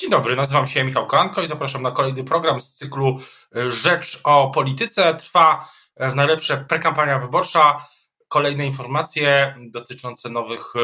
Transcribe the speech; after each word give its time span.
Dzień 0.00 0.10
dobry, 0.10 0.36
nazywam 0.36 0.66
się 0.66 0.84
Michał 0.84 1.06
Kolanko 1.06 1.42
i 1.42 1.46
zapraszam 1.46 1.82
na 1.82 1.90
kolejny 1.90 2.24
program 2.24 2.60
z 2.60 2.74
cyklu 2.74 3.18
y, 3.56 3.72
Rzecz 3.72 4.20
o 4.24 4.50
Polityce. 4.50 5.14
Trwa 5.14 5.68
y, 6.02 6.10
w 6.10 6.14
najlepsze 6.14 6.64
prekampania 6.68 7.18
wyborcza. 7.18 7.86
Kolejne 8.28 8.66
informacje 8.66 9.54
dotyczące 9.70 10.30
nowych 10.30 10.76
y, 10.76 10.80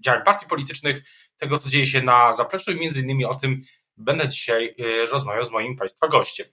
działań 0.00 0.22
partii 0.24 0.46
politycznych, 0.46 1.02
tego 1.36 1.58
co 1.58 1.70
dzieje 1.70 1.86
się 1.86 2.02
na 2.02 2.32
zapleczu 2.32 2.72
i 2.72 2.80
między 2.80 3.02
innymi 3.02 3.24
o 3.24 3.34
tym 3.34 3.62
będę 3.96 4.28
dzisiaj 4.28 4.74
rozmawiał 5.10 5.44
z 5.44 5.50
moim 5.50 5.76
Państwa 5.76 6.08
gościem. 6.08 6.46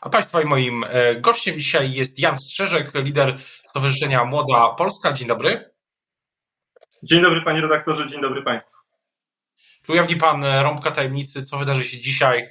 A 0.00 0.08
Państwa 0.08 0.42
i 0.42 0.44
moim 0.44 0.84
gościem 1.20 1.58
dzisiaj 1.58 1.92
jest 1.92 2.18
Jan 2.18 2.38
Strzeżek, 2.38 2.94
lider 2.94 3.38
Stowarzyszenia 3.68 4.24
Młoda 4.24 4.74
Polska. 4.78 5.12
Dzień 5.12 5.28
dobry. 5.28 5.70
Dzień 7.02 7.22
dobry 7.22 7.42
panie 7.42 7.60
redaktorze, 7.60 8.08
dzień 8.08 8.20
dobry 8.20 8.42
państwu. 8.42 8.85
Ujawni 9.88 10.16
pan 10.16 10.44
e, 10.44 10.62
rąbka 10.62 10.90
tajemnicy, 10.90 11.42
co 11.42 11.58
wydarzy 11.58 11.84
się 11.84 11.98
dzisiaj 11.98 12.48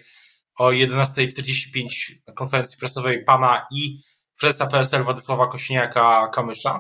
o 0.58 0.70
11.45 0.70 2.16
na 2.28 2.34
konferencji 2.34 2.80
prasowej 2.80 3.24
pana 3.24 3.68
i 3.72 4.02
prezesa 4.40 4.68
PSL 4.68 5.04
Władysława 5.04 5.46
Kośniaka-Kamysza? 5.46 6.80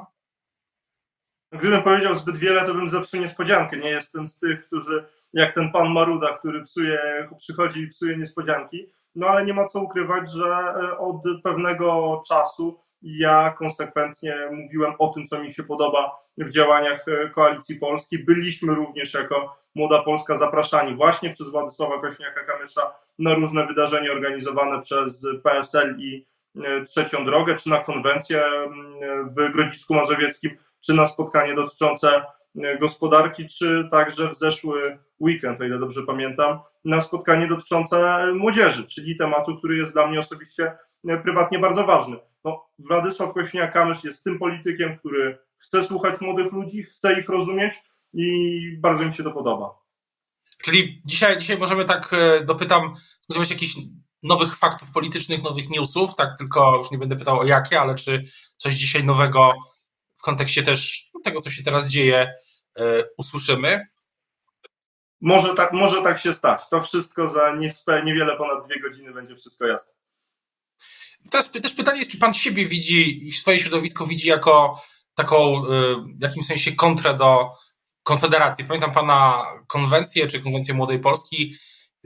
Gdybym 1.52 1.84
powiedział 1.84 2.16
zbyt 2.16 2.38
wiele, 2.38 2.66
to 2.66 2.74
bym 2.74 2.90
zepsuł 2.90 3.20
niespodziankę. 3.20 3.78
Nie 3.78 3.90
jestem 3.90 4.28
z 4.28 4.40
tych, 4.40 4.68
którzy, 4.68 5.06
jak 5.34 5.56
ten 5.56 5.72
pan 5.72 5.94
Maruda, 5.94 6.38
który 6.38 6.64
psuje, 6.64 7.00
przychodzi 7.38 7.80
i 7.80 7.88
psuje 7.88 8.18
niespodzianki. 8.18 8.92
No 9.16 9.28
ale 9.28 9.46
nie 9.46 9.54
ma 9.54 9.66
co 9.66 9.82
ukrywać, 9.82 10.32
że 10.32 10.46
e, 10.46 10.98
od 10.98 11.16
pewnego 11.44 12.22
czasu 12.30 12.85
ja 13.06 13.56
konsekwentnie 13.58 14.36
mówiłem 14.52 14.94
o 15.00 15.08
tym, 15.08 15.28
co 15.28 15.40
mi 15.40 15.54
się 15.54 15.64
podoba 15.64 16.12
w 16.38 16.50
działaniach 16.50 17.06
e, 17.08 17.30
Koalicji 17.30 17.76
Polskiej. 17.76 18.20
Byliśmy 18.20 18.76
również 18.76 19.14
jako 19.14 19.58
Młoda 19.76 20.04
Polska 20.04 20.38
zapraszani 20.38 20.96
właśnie 20.96 21.30
przez 21.30 21.50
Władysława 21.50 21.96
Kośniaka-Kamysza 22.02 22.82
na 23.20 23.36
różne 23.36 23.68
wydarzenia 23.68 24.12
organizowane 24.12 24.82
przez 24.82 25.28
PSL 25.44 25.96
i 26.00 26.26
e, 26.64 26.86
Trzecią 26.86 27.26
Drogę, 27.26 27.56
czy 27.56 27.70
na 27.70 27.84
konwencję 27.84 28.44
w 29.36 29.52
Grodzisku 29.54 29.94
Mazowieckim, 29.94 30.58
czy 30.86 30.94
na 30.94 31.08
spotkanie 31.08 31.56
dotyczące 31.56 32.24
e, 32.64 32.78
gospodarki, 32.78 33.46
czy 33.48 33.88
także 33.92 34.30
w 34.30 34.36
zeszły 34.36 34.98
weekend, 35.20 35.62
o 35.62 35.64
ile 35.64 35.80
dobrze 35.80 36.02
pamiętam, 36.04 36.60
na 36.86 37.02
spotkanie 37.02 37.48
dotyczące 37.48 38.28
młodzieży, 38.34 38.88
czyli 38.88 39.18
tematu, 39.18 39.58
który 39.58 39.78
jest 39.78 39.94
dla 39.94 40.08
mnie 40.08 40.20
osobiście 40.20 40.78
prywatnie 41.24 41.60
bardzo 41.60 41.84
ważny. 41.84 42.18
No, 42.46 42.70
Władysław 42.80 43.34
Kośniak-Kamysz 43.34 44.06
jest 44.06 44.24
tym 44.24 44.40
politykiem, 44.40 44.98
który 44.98 45.38
chce 45.58 45.84
słuchać 45.84 46.22
młodych 46.22 46.52
ludzi, 46.52 46.84
chce 46.84 47.20
ich 47.20 47.30
rozumieć 47.30 47.74
i 48.14 48.78
bardzo 48.80 49.06
mi 49.06 49.14
się 49.14 49.24
to 49.24 49.32
podoba. 49.32 49.80
Czyli 50.64 51.02
dzisiaj, 51.06 51.40
dzisiaj 51.40 51.58
możemy 51.58 51.86
tak, 51.86 52.14
e, 52.14 52.44
dopytam, 52.44 52.96
spodziewać 53.20 53.52
jakichś 53.52 53.76
nowych 54.24 54.58
faktów 54.58 54.92
politycznych, 54.92 55.44
nowych 55.44 55.70
newsów, 55.70 56.16
tak 56.16 56.38
tylko 56.38 56.78
już 56.78 56.92
nie 56.92 56.98
będę 56.98 57.16
pytał 57.16 57.40
o 57.40 57.46
jakie, 57.46 57.80
ale 57.80 57.96
czy 57.96 58.24
coś 58.58 58.74
dzisiaj 58.74 59.04
nowego 59.04 59.54
w 60.16 60.22
kontekście 60.22 60.64
też 60.64 61.10
tego, 61.24 61.42
co 61.42 61.50
się 61.50 61.64
teraz 61.64 61.88
dzieje, 61.88 62.34
yy, 62.78 63.10
usłyszymy? 63.18 63.88
Może 65.22 65.54
tak, 65.54 65.74
może 65.74 66.02
tak 66.02 66.20
się 66.20 66.34
stać. 66.34 66.70
To 66.70 66.82
wszystko 66.82 67.30
za 67.30 67.56
niewiele 68.04 68.38
ponad 68.38 68.66
dwie 68.66 68.80
godziny 68.80 69.14
będzie 69.14 69.36
wszystko 69.36 69.66
jasne. 69.66 70.05
Teraz 71.32 71.52
też 71.52 71.74
pytanie 71.74 72.00
jest, 72.00 72.12
czy 72.12 72.18
pan 72.18 72.34
siebie 72.34 72.66
widzi 72.66 73.28
i 73.28 73.32
swoje 73.32 73.60
środowisko 73.60 74.08
widzi 74.08 74.28
jako 74.28 74.82
taką 75.16 75.66
y, 75.66 75.96
w 76.20 76.22
jakimś 76.22 76.46
sensie 76.46 76.72
kontrę 76.72 77.14
do 77.14 77.52
Konfederacji. 78.04 78.66
Pamiętam 78.66 78.92
pana 78.92 79.46
konwencję, 79.68 80.28
czy 80.28 80.40
konwencję 80.40 80.74
Młodej 80.74 81.00
Polski. 81.00 81.56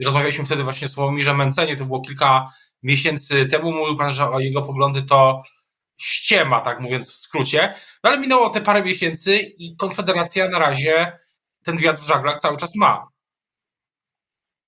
Rozmawialiśmy 0.04 0.44
wtedy 0.44 0.64
właśnie 0.64 0.88
z 0.88 0.92
Sławomirzem 0.92 1.36
Mencenie, 1.36 1.76
to 1.76 1.84
było 1.84 2.00
kilka 2.00 2.46
miesięcy 2.82 3.46
temu. 3.46 3.72
Mówił 3.72 3.96
pan, 3.96 4.12
że 4.12 4.28
jego 4.38 4.62
poglądy 4.62 5.02
to 5.02 5.42
ściema, 6.00 6.60
tak 6.60 6.80
mówiąc 6.80 7.12
w 7.12 7.16
skrócie. 7.16 7.74
No 8.04 8.10
ale 8.10 8.18
minęło 8.20 8.50
te 8.50 8.60
parę 8.60 8.82
miesięcy 8.82 9.36
i 9.36 9.76
Konfederacja 9.76 10.48
na 10.48 10.58
razie 10.58 11.18
ten 11.64 11.76
wiatr 11.76 12.02
w 12.02 12.08
żaglach 12.08 12.40
cały 12.40 12.56
czas 12.56 12.76
ma. 12.76 13.08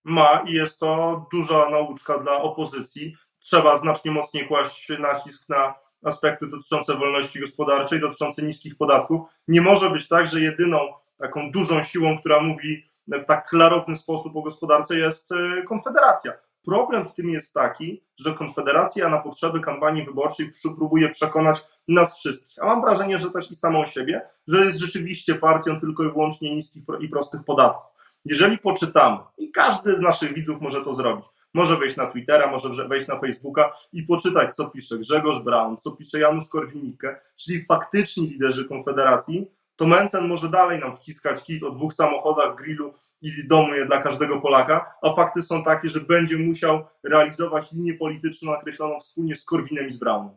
Ma 0.05 0.43
i 0.47 0.53
jest 0.53 0.81
to 0.81 1.27
duża 1.33 1.71
nauczka 1.71 2.19
dla 2.19 2.43
opozycji. 2.43 3.17
Trzeba 3.43 3.77
znacznie 3.77 4.11
mocniej 4.11 4.49
kłaść 4.49 4.93
nacisk 4.99 5.49
na 5.49 5.75
aspekty 6.05 6.47
dotyczące 6.47 6.97
wolności 6.97 7.41
gospodarczej, 7.41 8.01
dotyczące 8.01 8.43
niskich 8.43 8.77
podatków. 8.77 9.21
Nie 9.49 9.61
może 9.61 9.91
być 9.91 10.09
tak, 10.09 10.29
że 10.29 10.41
jedyną 10.41 10.79
taką 11.19 11.53
dużą 11.53 11.83
siłą, 11.83 12.19
która 12.19 12.41
mówi 12.41 12.93
w 13.09 13.25
tak 13.25 13.49
klarowny 13.49 13.97
sposób 13.97 14.37
o 14.37 14.43
gospodarce 14.43 14.99
jest 14.99 15.33
e, 15.33 15.63
Konfederacja. 15.63 16.33
Problem 16.65 17.09
w 17.09 17.15
tym 17.15 17.31
jest 17.31 17.55
taki, 17.55 18.03
że 18.19 18.35
Konfederacja 18.35 19.09
na 19.09 19.19
potrzeby 19.19 19.61
kampanii 19.61 20.05
wyborczej 20.05 20.53
próbuje 20.77 21.09
przekonać 21.09 21.65
nas 21.89 22.19
wszystkich. 22.19 22.63
A 22.63 22.67
mam 22.67 22.81
wrażenie, 22.81 23.19
że 23.19 23.31
też 23.31 23.51
i 23.51 23.57
samą 23.57 23.87
siebie, 23.87 24.23
że 24.49 24.65
jest 24.65 24.79
rzeczywiście 24.79 25.35
partią 25.35 25.81
tylko 25.81 26.05
i 26.05 26.09
wyłącznie 26.09 26.55
niskich 26.55 26.83
i 27.01 27.09
prostych 27.09 27.45
podatków. 27.45 27.93
Jeżeli 28.25 28.59
poczytamy, 28.59 29.19
i 29.39 29.51
każdy 29.51 29.93
z 29.93 30.01
naszych 30.01 30.35
widzów 30.35 30.61
może 30.61 30.85
to 30.85 30.95
zrobić, 30.95 31.25
może 31.55 31.77
wejść 31.77 31.97
na 31.97 32.07
Twittera, 32.07 32.51
może 32.51 32.89
wejść 32.89 33.09
na 33.09 33.19
Facebooka 33.19 33.77
i 33.93 34.03
poczytać, 34.03 34.55
co 34.55 34.71
pisze 34.71 34.99
Grzegorz 34.99 35.43
Braun, 35.43 35.77
co 35.77 35.91
pisze 35.91 36.21
Janusz 36.21 36.49
Korwin-Mikke, 36.49 37.17
czyli 37.37 37.65
faktyczni 37.65 38.27
liderzy 38.27 38.69
Konfederacji, 38.69 39.47
to 39.77 39.87
Mencen 39.87 40.29
może 40.29 40.49
dalej 40.49 40.81
nam 40.81 40.97
wciskać 40.97 41.45
kit 41.45 41.63
o 41.63 41.71
dwóch 41.71 41.95
samochodach, 41.95 42.57
grillu 42.57 42.95
i 43.23 43.49
domu 43.49 43.73
dla 43.87 44.03
każdego 44.03 44.41
Polaka, 44.41 44.95
a 45.03 45.13
fakty 45.13 45.43
są 45.43 45.63
takie, 45.63 45.89
że 45.89 46.01
będzie 46.01 46.39
musiał 46.39 46.85
realizować 47.05 47.73
linię 47.73 47.95
polityczną 47.95 48.53
nakreśloną 48.53 49.01
wspólnie 49.01 49.37
z 49.37 49.45
Korwinem 49.45 49.87
i 49.87 49.93
z 49.93 49.99
Braunem. 49.99 50.35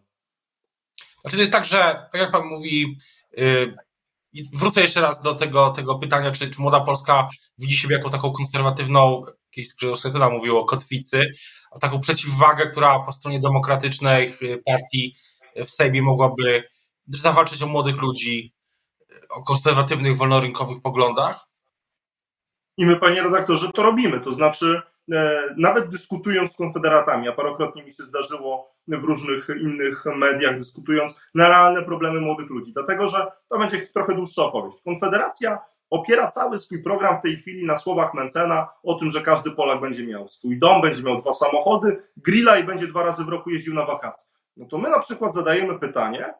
Znaczy 1.21 1.37
to 1.37 1.41
jest 1.41 1.51
tak, 1.51 1.65
że 1.65 2.07
tak 2.11 2.21
jak 2.21 2.31
pan 2.31 2.45
mówi, 2.45 2.97
yy, 3.37 3.75
wrócę 4.53 4.81
jeszcze 4.81 5.01
raz 5.01 5.21
do 5.21 5.35
tego, 5.35 5.69
tego 5.69 5.99
pytania, 5.99 6.31
czy, 6.31 6.49
czy 6.49 6.61
Młoda 6.61 6.79
Polska 6.79 7.29
widzi 7.57 7.77
siebie 7.77 7.95
jako 7.95 8.09
taką 8.09 8.31
konserwatywną, 8.31 9.23
kiedyś 9.55 9.73
Grzegorz 9.73 10.31
mówił 10.31 10.57
o 10.57 10.65
kotwicy, 10.65 11.31
o 11.71 11.79
taką 11.79 11.99
przeciwwagę, 11.99 12.69
która 12.69 12.99
po 12.99 13.11
stronie 13.11 13.39
demokratycznej 13.39 14.37
y, 14.41 14.63
partii 14.65 15.15
w 15.55 15.69
Sejmie 15.69 16.01
mogłaby 16.01 16.63
zawalczyć 17.07 17.63
o 17.63 17.67
młodych 17.67 18.01
ludzi, 18.01 18.53
o 19.29 19.43
konserwatywnych, 19.43 20.17
wolnorynkowych 20.17 20.81
poglądach? 20.81 21.47
I 22.77 22.85
my, 22.85 22.95
panie 22.95 23.21
redaktorze, 23.21 23.71
to 23.71 23.83
robimy. 23.83 24.19
To 24.19 24.33
znaczy, 24.33 24.81
e, 25.11 25.43
nawet 25.57 25.89
dyskutując 25.89 26.53
z 26.53 26.57
konfederatami, 26.57 27.27
a 27.27 27.31
parokrotnie 27.31 27.83
mi 27.83 27.93
się 27.93 28.03
zdarzyło 28.03 28.75
w 28.87 29.03
różnych 29.03 29.47
innych 29.61 30.05
mediach, 30.15 30.57
dyskutując 30.57 31.15
na 31.35 31.49
realne 31.49 31.83
problemy 31.83 32.21
młodych 32.21 32.49
ludzi, 32.49 32.73
dlatego 32.73 33.07
że 33.07 33.31
to 33.49 33.59
będzie 33.59 33.87
trochę 33.87 34.15
dłuższa 34.15 34.43
opowieść. 34.43 34.77
Konfederacja 34.83 35.59
opiera 35.89 36.27
cały 36.27 36.59
swój 36.59 36.83
program 36.83 37.19
w 37.19 37.21
tej 37.21 37.37
chwili 37.37 37.65
na 37.65 37.77
słowach 37.77 38.13
Mencena 38.13 38.67
o 38.83 38.95
tym, 38.95 39.11
że 39.11 39.21
każdy 39.21 39.51
Polak 39.51 39.81
będzie 39.81 40.07
miał 40.07 40.27
swój 40.27 40.59
dom, 40.59 40.81
będzie 40.81 41.03
miał 41.03 41.21
dwa 41.21 41.33
samochody, 41.33 42.03
grilla 42.17 42.57
i 42.57 42.63
będzie 42.63 42.87
dwa 42.87 43.03
razy 43.03 43.25
w 43.25 43.29
roku 43.29 43.49
jeździł 43.49 43.73
na 43.73 43.85
wakacje. 43.85 44.29
No 44.57 44.65
to 44.65 44.77
my 44.77 44.89
na 44.89 44.99
przykład 44.99 45.33
zadajemy 45.33 45.79
pytanie, 45.79 46.33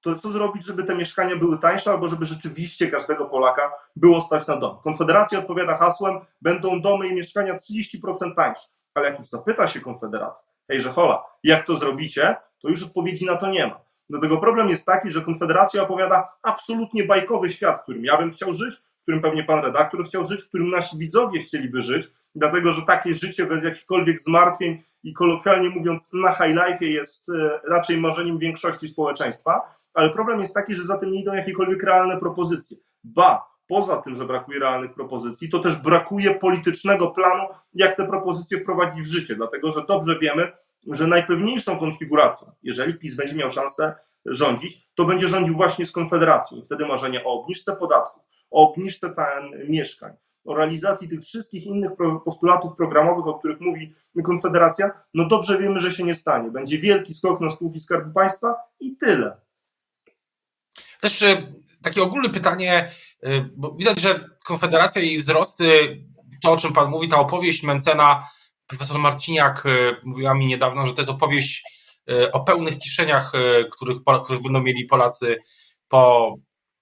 to 0.00 0.18
co 0.18 0.30
zrobić, 0.30 0.64
żeby 0.64 0.84
te 0.84 0.94
mieszkania 0.94 1.36
były 1.36 1.58
tańsze, 1.58 1.90
albo 1.90 2.08
żeby 2.08 2.24
rzeczywiście 2.24 2.90
każdego 2.90 3.26
Polaka 3.26 3.72
było 3.96 4.20
stać 4.20 4.46
na 4.46 4.56
dom. 4.56 4.78
Konfederacja 4.84 5.38
odpowiada 5.38 5.76
hasłem, 5.76 6.20
będą 6.40 6.80
domy 6.80 7.08
i 7.08 7.14
mieszkania 7.14 7.56
30% 7.56 8.34
tańsze. 8.36 8.68
Ale 8.94 9.10
jak 9.10 9.18
już 9.18 9.28
zapyta 9.28 9.66
się 9.66 9.80
Konfederat, 9.80 10.42
hejże 10.68 10.90
hola, 10.90 11.24
jak 11.42 11.64
to 11.64 11.76
zrobicie, 11.76 12.36
to 12.62 12.68
już 12.68 12.82
odpowiedzi 12.82 13.26
na 13.26 13.36
to 13.36 13.46
nie 13.46 13.66
ma. 13.66 13.80
Dlatego 14.10 14.36
problem 14.36 14.68
jest 14.68 14.86
taki, 14.86 15.10
że 15.10 15.22
Konfederacja 15.22 15.82
opowiada 15.82 16.32
absolutnie 16.42 17.04
bajkowy 17.04 17.50
świat, 17.50 17.78
w 17.78 17.82
którym 17.82 18.04
ja 18.04 18.16
bym 18.16 18.32
chciał 18.32 18.52
żyć, 18.52 18.82
którym 19.08 19.22
pewnie 19.22 19.44
pan 19.44 19.64
redaktor 19.64 20.04
chciał 20.04 20.26
żyć, 20.26 20.42
w 20.42 20.48
którym 20.48 20.70
nasi 20.70 20.98
widzowie 20.98 21.40
chcieliby 21.40 21.80
żyć, 21.80 22.08
dlatego 22.34 22.72
że 22.72 22.82
takie 22.82 23.14
życie 23.14 23.46
bez 23.46 23.64
jakichkolwiek 23.64 24.20
zmartwień 24.20 24.82
i 25.04 25.14
kolokwialnie 25.14 25.68
mówiąc 25.68 26.08
na 26.12 26.32
high 26.32 26.56
life 26.66 26.84
jest 26.84 27.30
e, 27.30 27.60
raczej 27.68 27.98
marzeniem 27.98 28.38
większości 28.38 28.88
społeczeństwa, 28.88 29.60
ale 29.94 30.10
problem 30.10 30.40
jest 30.40 30.54
taki, 30.54 30.74
że 30.74 30.82
za 30.82 30.98
tym 30.98 31.12
nie 31.12 31.20
idą 31.20 31.34
jakiekolwiek 31.34 31.82
realne 31.82 32.16
propozycje. 32.16 32.76
Ba, 33.04 33.44
poza 33.66 33.96
tym, 33.96 34.14
że 34.14 34.24
brakuje 34.24 34.58
realnych 34.58 34.94
propozycji, 34.94 35.48
to 35.48 35.58
też 35.58 35.76
brakuje 35.76 36.34
politycznego 36.34 37.10
planu, 37.10 37.44
jak 37.74 37.96
te 37.96 38.06
propozycje 38.06 38.60
wprowadzić 38.60 39.02
w 39.02 39.12
życie, 39.12 39.34
dlatego 39.34 39.72
że 39.72 39.84
dobrze 39.88 40.18
wiemy, 40.18 40.52
że 40.86 41.06
najpewniejszą 41.06 41.78
konfiguracją, 41.78 42.52
jeżeli 42.62 42.94
PiS 42.94 43.16
będzie 43.16 43.34
miał 43.34 43.50
szansę 43.50 43.94
rządzić, 44.26 44.88
to 44.94 45.04
będzie 45.04 45.28
rządził 45.28 45.54
właśnie 45.54 45.86
z 45.86 45.92
Konfederacją. 45.92 46.62
Wtedy 46.62 46.86
marzenie 46.86 47.24
o 47.24 47.40
obniżce 47.40 47.76
podatków, 47.76 48.27
o 48.50 48.70
obniżce 48.70 49.14
cen 49.14 49.68
mieszkań, 49.68 50.12
o 50.44 50.54
realizacji 50.54 51.08
tych 51.08 51.20
wszystkich 51.20 51.66
innych 51.66 51.90
postulatów 52.24 52.76
programowych, 52.76 53.26
o 53.26 53.38
których 53.38 53.60
mówi 53.60 53.94
Konfederacja, 54.24 54.90
no 55.14 55.28
dobrze 55.28 55.58
wiemy, 55.58 55.80
że 55.80 55.92
się 55.92 56.04
nie 56.04 56.14
stanie. 56.14 56.50
Będzie 56.50 56.78
wielki 56.78 57.14
skok 57.14 57.40
na 57.40 57.50
spółki 57.50 57.80
Skarbu 57.80 58.12
Państwa 58.12 58.54
i 58.80 58.96
tyle. 58.96 59.36
Też 61.00 61.22
e, 61.22 61.52
takie 61.82 62.02
ogólne 62.02 62.30
pytanie, 62.30 62.90
y, 63.26 63.50
bo 63.56 63.74
widać, 63.78 64.00
że 64.00 64.28
Konfederacja 64.44 65.02
i 65.02 65.18
wzrosty, 65.18 65.98
to 66.42 66.52
o 66.52 66.56
czym 66.56 66.72
Pan 66.72 66.90
mówi, 66.90 67.08
ta 67.08 67.20
opowieść 67.20 67.62
Mencena, 67.62 68.28
profesor 68.66 68.98
Marciniak 68.98 69.66
y, 69.66 69.96
mówiła 70.04 70.34
mi 70.34 70.46
niedawno, 70.46 70.86
że 70.86 70.94
to 70.94 71.00
jest 71.00 71.10
opowieść 71.10 71.78
o 72.32 72.40
pełnych 72.40 72.78
kieszeniach, 72.78 73.32
których, 73.72 73.98
których 74.24 74.42
będą 74.42 74.60
mieli 74.60 74.84
Polacy 74.84 75.38
po 75.88 76.34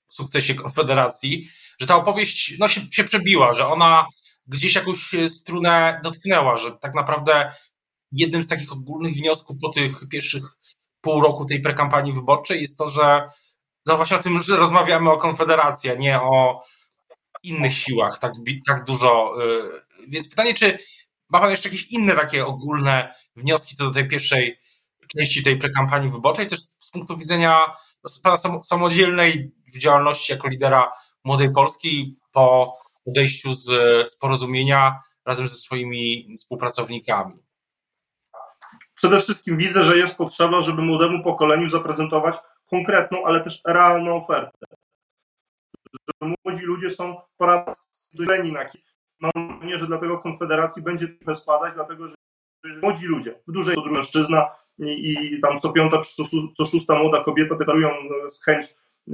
sukcesie 0.09 0.55
Konfederacji, 0.55 1.49
że 1.81 1.87
ta 1.87 1.97
opowieść 1.97 2.59
no, 2.59 2.69
się, 2.69 2.81
się 2.91 3.05
przebiła, 3.05 3.53
że 3.53 3.69
ona 3.69 4.07
gdzieś 4.47 4.75
jakąś 4.75 5.11
strunę 5.29 6.01
dotknęła, 6.05 6.57
że 6.57 6.73
tak 6.73 6.95
naprawdę 6.95 7.53
jednym 8.13 8.43
z 8.43 8.49
takich 8.49 8.73
ogólnych 8.73 9.15
wniosków 9.15 9.57
po 9.63 9.69
tych 9.69 10.09
pierwszych 10.11 10.45
pół 11.01 11.21
roku 11.21 11.45
tej 11.45 11.63
prekampanii 11.63 12.13
wyborczej 12.13 12.61
jest 12.61 12.79
to, 12.79 12.89
że 12.89 13.29
no 13.87 13.97
właśnie 13.97 14.17
o 14.17 14.23
tym, 14.23 14.43
że 14.43 14.57
rozmawiamy 14.57 15.11
o 15.11 15.17
Konfederacji, 15.17 15.91
a 15.91 15.95
nie 15.95 16.21
o 16.21 16.63
innych 17.43 17.73
siłach 17.73 18.19
tak, 18.19 18.33
tak 18.67 18.85
dużo. 18.85 19.35
Y, 19.45 20.09
więc 20.09 20.29
pytanie, 20.29 20.55
czy 20.55 20.79
ma 21.29 21.41
Pan 21.41 21.51
jeszcze 21.51 21.69
jakieś 21.69 21.87
inne 21.93 22.15
takie 22.15 22.47
ogólne 22.47 23.15
wnioski 23.37 23.77
co 23.77 23.85
do 23.85 23.91
tej 23.91 24.09
pierwszej 24.09 24.59
części 25.17 25.43
tej 25.43 25.59
prekampanii 25.59 26.11
wyborczej, 26.11 26.47
też 26.47 26.61
z 26.81 26.91
punktu 26.91 27.17
widzenia 27.17 27.61
no, 28.05 28.11
Pana 28.23 28.37
samodzielnej 28.63 29.51
działalności 29.79 30.33
jako 30.33 30.49
lidera 30.49 30.93
Młodej 31.25 31.53
Polski 31.53 32.17
po 32.33 32.77
odejściu 33.07 33.53
z, 33.53 33.65
z 34.11 34.17
porozumienia 34.17 35.01
razem 35.25 35.49
ze 35.49 35.55
swoimi 35.55 36.35
współpracownikami? 36.39 37.35
Przede 38.95 39.21
wszystkim 39.21 39.57
widzę, 39.57 39.85
że 39.85 39.97
jest 39.97 40.17
potrzeba, 40.17 40.63
żeby 40.63 40.83
młodemu 40.83 41.23
pokoleniu 41.23 41.71
zaprezentować 41.71 42.37
konkretną, 42.71 43.25
ale 43.25 43.41
też 43.41 43.63
realną 43.67 44.17
ofertę. 44.17 44.67
Że 46.23 46.35
młodzi 46.45 46.65
ludzie 46.65 46.91
są 46.91 47.17
poradni 47.37 48.53
na 48.53 48.65
Mam 49.21 49.59
nadzieję, 49.59 49.79
że 49.79 49.87
dlatego 49.87 50.19
Konfederacji 50.19 50.83
będzie 50.83 51.09
trochę 51.09 51.37
spadać, 51.37 51.75
dlatego 51.75 52.09
że 52.09 52.15
młodzi 52.83 53.07
ludzie, 53.07 53.41
w 53.49 53.53
dużej 53.53 53.77
mężczyzna 53.91 54.51
i, 54.79 55.35
i 55.35 55.41
tam 55.41 55.61
co 55.61 55.73
piąta 55.73 56.01
co 56.57 56.65
szósta 56.65 56.99
młoda 56.99 57.25
kobieta 57.25 57.55
deklarują 57.55 57.89
e, 57.89 57.95
chęć 58.45 58.67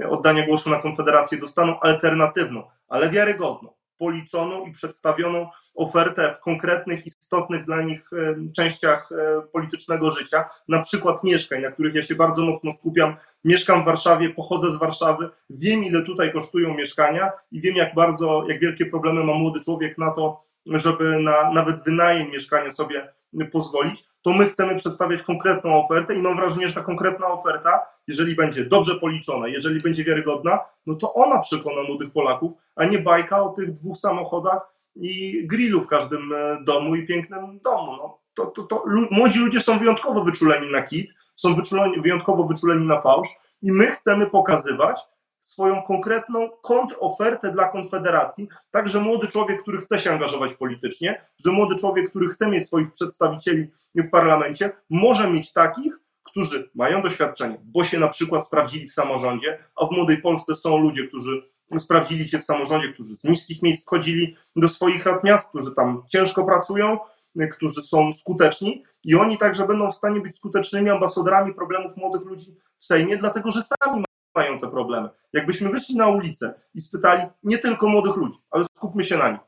oddania 0.09 0.47
głosu 0.47 0.71
na 0.71 0.79
Konfederację, 0.79 1.39
dostaną 1.39 1.81
alternatywną, 1.81 2.63
ale 2.89 3.11
wiarygodną, 3.11 3.75
policzoną 3.99 4.67
i 4.67 4.73
przedstawioną 4.73 5.49
ofertę 5.75 6.35
w 6.35 6.41
konkretnych, 6.41 7.07
istotnych 7.07 7.65
dla 7.65 7.83
nich 7.83 8.11
częściach 8.57 9.13
e, 9.13 9.43
politycznego 9.53 10.11
życia, 10.11 10.45
na 10.69 10.81
przykład 10.81 11.25
mieszkań, 11.25 11.63
na 11.63 11.71
których 11.71 11.95
ja 11.95 12.03
się 12.03 12.15
bardzo 12.15 12.43
mocno 12.43 12.73
skupiam. 12.73 13.17
Mieszkam 13.45 13.83
w 13.83 13.85
Warszawie, 13.85 14.31
pochodzę 14.31 14.71
z 14.71 14.77
Warszawy, 14.77 15.31
wiem 15.51 15.85
ile 15.85 16.03
tutaj 16.03 16.33
kosztują 16.33 16.75
mieszkania 16.75 17.33
i 17.53 17.61
wiem 17.61 17.77
jak 17.77 17.95
bardzo, 17.95 18.45
jak 18.49 18.61
wielkie 18.61 18.87
problemy 18.87 19.25
ma 19.25 19.35
młody 19.35 19.61
człowiek 19.61 19.99
na 19.99 20.11
to, 20.11 20.45
żeby 20.67 21.19
na 21.19 21.53
nawet 21.53 21.85
wynajem 21.85 22.31
mieszkania 22.31 22.71
sobie 22.71 23.13
pozwolić, 23.53 24.05
to 24.23 24.31
my 24.31 24.47
chcemy 24.47 24.77
przedstawiać 24.77 25.23
konkretną 25.23 25.85
ofertę 25.85 26.15
i 26.15 26.23
mam 26.23 26.37
wrażenie, 26.37 26.69
że 26.69 26.75
ta 26.75 26.83
konkretna 26.83 27.27
oferta, 27.27 27.81
jeżeli 28.07 28.37
będzie 28.37 28.65
dobrze 28.65 28.95
policzona, 28.95 29.49
jeżeli 29.49 29.81
będzie 29.81 30.05
wiarygodna, 30.05 30.59
no 30.87 30.95
to 30.95 31.15
ona 31.15 31.39
przekona 31.39 31.83
młodych 31.83 32.13
Polaków, 32.13 32.53
a 32.77 32.85
nie 32.85 32.99
bajka 32.99 33.43
o 33.43 33.49
tych 33.49 33.73
dwóch 33.73 33.97
samochodach 33.97 34.63
i 34.97 35.43
grillu 35.47 35.81
w 35.81 35.87
każdym 35.87 36.33
e, 36.33 36.65
domu 36.65 36.95
i 36.95 37.07
pięknym 37.07 37.59
domu. 37.59 37.97
No, 37.97 38.19
to, 38.35 38.47
to, 38.47 38.63
to, 38.63 38.85
młodzi 39.11 39.39
ludzie 39.39 39.61
są 39.61 39.79
wyjątkowo 39.79 40.25
wyczuleni 40.25 40.73
na 40.73 40.83
kit, 40.83 41.15
są 41.35 41.55
wyczuleni, 41.55 42.01
wyjątkowo 42.01 42.45
wyczuleni 42.45 42.87
na 42.87 43.01
fałsz 43.01 43.29
i 43.63 43.73
my 43.73 43.87
chcemy 43.87 44.27
pokazywać, 44.27 45.01
swoją 45.43 45.83
konkretną 45.83 46.51
kontrofertę 46.63 47.53
dla 47.53 47.69
Konfederacji, 47.69 48.49
tak 48.71 48.89
że 48.89 49.01
młody 49.01 49.29
człowiek, 49.29 49.63
który 49.63 49.79
chce 49.79 49.99
się 49.99 50.13
angażować 50.13 50.55
politycznie, 50.55 51.25
że 51.45 51.53
młody 51.53 51.77
człowiek, 51.77 52.11
który 52.11 52.29
chce 52.29 52.49
mieć 52.49 52.67
swoich 52.67 52.93
przedstawicieli 52.93 53.71
w 53.95 54.11
parlamencie, 54.11 54.71
może 54.91 55.31
mieć 55.31 55.53
takich, 55.53 56.01
którzy 56.23 56.71
mają 56.75 57.03
doświadczenie, 57.03 57.59
bo 57.65 57.85
się 57.85 57.99
na 57.99 58.09
przykład 58.09 58.47
sprawdzili 58.47 58.89
w 58.89 58.93
samorządzie, 58.93 59.59
a 59.77 59.87
w 59.87 59.91
młodej 59.91 60.23
Polsce 60.23 60.55
są 60.55 60.79
ludzie, 60.79 61.09
którzy 61.09 61.43
sprawdzili 61.79 62.29
się 62.29 62.39
w 62.39 62.45
samorządzie, 62.45 62.93
którzy 62.93 63.17
z 63.17 63.25
niskich 63.25 63.63
miejsc 63.63 63.87
wchodzili 63.87 64.37
do 64.57 64.69
swoich 64.69 65.07
rad 65.07 65.25
miast, 65.25 65.49
którzy 65.49 65.75
tam 65.75 66.03
ciężko 66.09 66.45
pracują, 66.45 66.99
którzy 67.53 67.83
są 67.83 68.13
skuteczni 68.13 68.85
i 69.05 69.15
oni 69.15 69.39
także 69.39 69.67
będą 69.67 69.91
w 69.91 69.95
stanie 69.95 70.21
być 70.21 70.37
skutecznymi 70.37 70.91
ambasadorami 70.91 71.55
problemów 71.55 71.97
młodych 71.97 72.23
ludzi 72.23 72.57
w 72.79 72.87
Sejmie, 72.87 73.17
dlatego 73.17 73.51
że 73.51 73.61
sami 73.63 74.05
mają 74.35 74.59
te 74.59 74.71
problemy. 74.71 75.09
Jakbyśmy 75.33 75.71
wyszli 75.71 75.97
na 75.97 76.09
ulicę 76.09 76.55
i 76.75 76.81
spytali 76.81 77.23
nie 77.43 77.59
tylko 77.59 77.89
młodych 77.89 78.17
ludzi, 78.17 78.39
ale 78.51 78.65
skupmy 78.77 79.05
się 79.05 79.19
na 79.19 79.31
nich, 79.31 79.41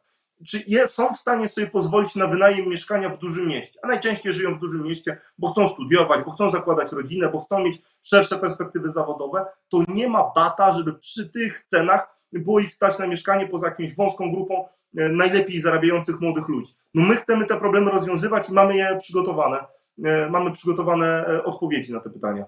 czy 0.46 0.64
je, 0.66 0.86
są 0.86 1.14
w 1.14 1.18
stanie 1.18 1.48
sobie 1.48 1.66
pozwolić 1.66 2.14
na 2.14 2.26
wynajem 2.26 2.68
mieszkania 2.68 3.08
w 3.08 3.18
dużym 3.18 3.48
mieście, 3.48 3.80
a 3.82 3.86
najczęściej 3.86 4.32
żyją 4.32 4.54
w 4.54 4.60
dużym 4.60 4.82
mieście, 4.82 5.18
bo 5.38 5.52
chcą 5.52 5.66
studiować, 5.66 6.24
bo 6.24 6.30
chcą 6.30 6.50
zakładać 6.50 6.92
rodzinę, 6.92 7.28
bo 7.28 7.44
chcą 7.44 7.60
mieć 7.60 7.82
szersze 8.02 8.38
perspektywy 8.38 8.90
zawodowe, 8.90 9.46
to 9.68 9.84
nie 9.88 10.08
ma 10.08 10.32
bata, 10.34 10.70
żeby 10.70 10.92
przy 10.92 11.28
tych 11.30 11.62
cenach 11.64 12.14
było 12.32 12.60
ich 12.60 12.72
stać 12.72 12.98
na 12.98 13.06
mieszkanie 13.06 13.48
poza 13.48 13.66
jakąś 13.66 13.96
wąską 13.96 14.32
grupą 14.32 14.68
e, 14.96 15.08
najlepiej 15.08 15.60
zarabiających 15.60 16.20
młodych 16.20 16.48
ludzi. 16.48 16.72
No 16.94 17.06
my 17.06 17.16
chcemy 17.16 17.46
te 17.46 17.56
problemy 17.56 17.90
rozwiązywać 17.90 18.48
i 18.48 18.52
mamy 18.52 18.76
je 18.76 18.96
przygotowane, 18.98 19.64
e, 20.04 20.30
mamy 20.30 20.52
przygotowane 20.52 21.26
e, 21.26 21.44
odpowiedzi 21.44 21.92
na 21.92 22.00
te 22.00 22.10
pytania. 22.10 22.44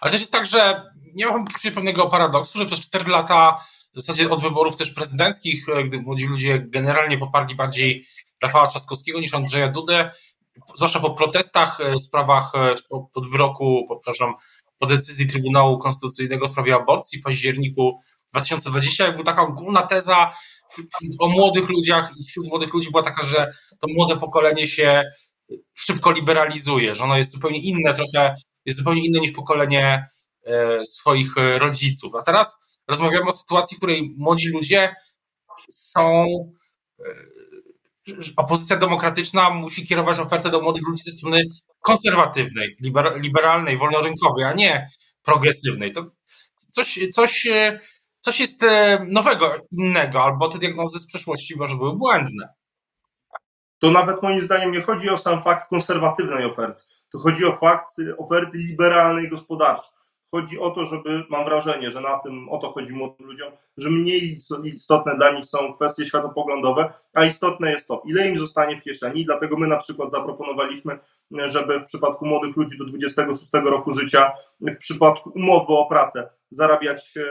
Ale 0.00 0.12
też 0.12 0.20
jest 0.20 0.32
tak, 0.32 0.46
że 0.46 0.90
nie 1.14 1.26
mam 1.26 1.44
poczucia 1.44 1.70
pewnego 1.70 2.06
paradoksu, 2.06 2.58
że 2.58 2.66
przez 2.66 2.80
4 2.80 3.10
lata 3.10 3.64
w 3.92 3.94
zasadzie 3.94 4.30
od 4.30 4.42
wyborów 4.42 4.76
też 4.76 4.90
prezydenckich, 4.90 5.68
e, 5.68 5.84
gdy 5.84 6.00
młodzi 6.00 6.26
ludzie 6.26 6.66
generalnie 6.68 7.18
poparli 7.18 7.54
bardziej 7.54 8.06
Rafała 8.42 8.66
Trzaskowskiego 8.66 9.20
niż 9.20 9.34
Andrzeja 9.34 9.68
Dudę, 9.68 10.10
zwłaszcza 10.76 11.00
po 11.00 11.10
protestach, 11.10 11.80
e, 11.80 11.98
sprawach, 11.98 12.52
e, 12.54 12.74
po, 12.90 13.10
po 13.14 13.20
wyroku, 13.20 13.86
po, 13.88 13.96
przepraszam, 13.96 14.34
po 14.78 14.86
decyzji 14.86 15.26
Trybunału 15.28 15.78
Konstytucyjnego 15.78 16.46
w 16.46 16.50
sprawie 16.50 16.74
aborcji 16.74 17.18
w 17.18 17.22
październiku 17.22 18.00
2020, 18.30 19.06
jakby 19.06 19.24
taka 19.24 19.42
ogólna 19.42 19.82
teza 19.82 20.32
o 21.18 21.28
młodych 21.28 21.68
ludziach 21.68 22.10
i 22.20 22.24
wśród 22.24 22.48
młodych 22.48 22.74
ludzi 22.74 22.90
była 22.90 23.02
taka, 23.02 23.24
że 23.24 23.52
to 23.80 23.86
młode 23.94 24.16
pokolenie 24.16 24.66
się 24.66 25.02
szybko 25.74 26.10
liberalizuje, 26.10 26.94
że 26.94 27.04
ono 27.04 27.16
jest 27.16 27.30
zupełnie 27.30 27.58
inne 27.58 27.94
trochę 27.94 28.34
jest 28.64 28.78
zupełnie 28.78 29.06
inne 29.06 29.20
niż 29.20 29.32
pokolenie 29.32 30.08
e, 30.46 30.86
swoich 30.86 31.38
e, 31.38 31.58
rodziców. 31.58 32.14
A 32.14 32.22
teraz 32.22 32.56
rozmawiamy 32.88 33.26
o 33.26 33.32
sytuacji, 33.32 33.74
w 33.74 33.80
której 33.80 34.14
młodzi 34.18 34.48
ludzie 34.48 34.94
są. 35.72 36.26
E, 36.98 37.04
opozycja 38.36 38.76
demokratyczna 38.76 39.50
musi 39.50 39.86
kierować 39.86 40.18
ofertę 40.18 40.50
do 40.50 40.60
młodych 40.60 40.88
ludzi 40.88 41.02
ze 41.02 41.12
strony 41.12 41.42
konserwatywnej, 41.80 42.76
liberalnej, 43.16 43.78
wolnorynkowej, 43.78 44.44
a 44.44 44.52
nie 44.52 44.90
progresywnej. 45.22 45.92
To 45.92 46.10
coś, 46.56 46.98
coś, 47.12 47.48
coś 48.20 48.40
jest 48.40 48.64
nowego, 49.06 49.54
innego, 49.72 50.22
albo 50.22 50.48
te 50.48 50.58
diagnozy 50.58 50.98
z 50.98 51.06
przeszłości 51.06 51.56
może 51.56 51.76
były 51.76 51.96
błędne. 51.96 52.48
To 53.78 53.90
nawet 53.90 54.22
moim 54.22 54.42
zdaniem 54.42 54.72
nie 54.72 54.82
chodzi 54.82 55.10
o 55.10 55.18
sam 55.18 55.42
fakt 55.42 55.68
konserwatywnej 55.68 56.44
oferty 56.44 56.82
to 57.12 57.18
chodzi 57.18 57.44
o 57.44 57.56
fakt 57.56 57.96
oferty 58.18 58.58
liberalnej 58.58 59.28
gospodarczej. 59.28 60.00
Chodzi 60.30 60.58
o 60.58 60.70
to, 60.70 60.84
żeby, 60.84 61.24
mam 61.30 61.44
wrażenie, 61.44 61.90
że 61.90 62.00
na 62.00 62.18
tym 62.18 62.48
o 62.48 62.58
to 62.58 62.70
chodzi 62.70 62.92
młodym 62.92 63.26
ludziom, 63.26 63.52
że 63.76 63.90
mniej 63.90 64.38
istotne 64.64 65.16
dla 65.16 65.32
nich 65.32 65.44
są 65.46 65.74
kwestie 65.74 66.06
światopoglądowe, 66.06 66.92
a 67.14 67.24
istotne 67.24 67.70
jest 67.70 67.88
to, 67.88 68.02
ile 68.06 68.28
im 68.28 68.38
zostanie 68.38 68.76
w 68.76 68.82
kieszeni. 68.82 69.24
Dlatego 69.24 69.56
my 69.56 69.66
na 69.66 69.76
przykład 69.76 70.10
zaproponowaliśmy, 70.10 70.98
żeby 71.30 71.80
w 71.80 71.84
przypadku 71.84 72.26
młodych 72.26 72.56
ludzi 72.56 72.78
do 72.78 72.84
26 72.84 73.50
roku 73.52 73.92
życia, 73.92 74.32
w 74.60 74.76
przypadku 74.76 75.32
umowy 75.34 75.72
o 75.72 75.86
pracę, 75.86 76.30
zarabiać, 76.50 77.16
e, 77.16 77.22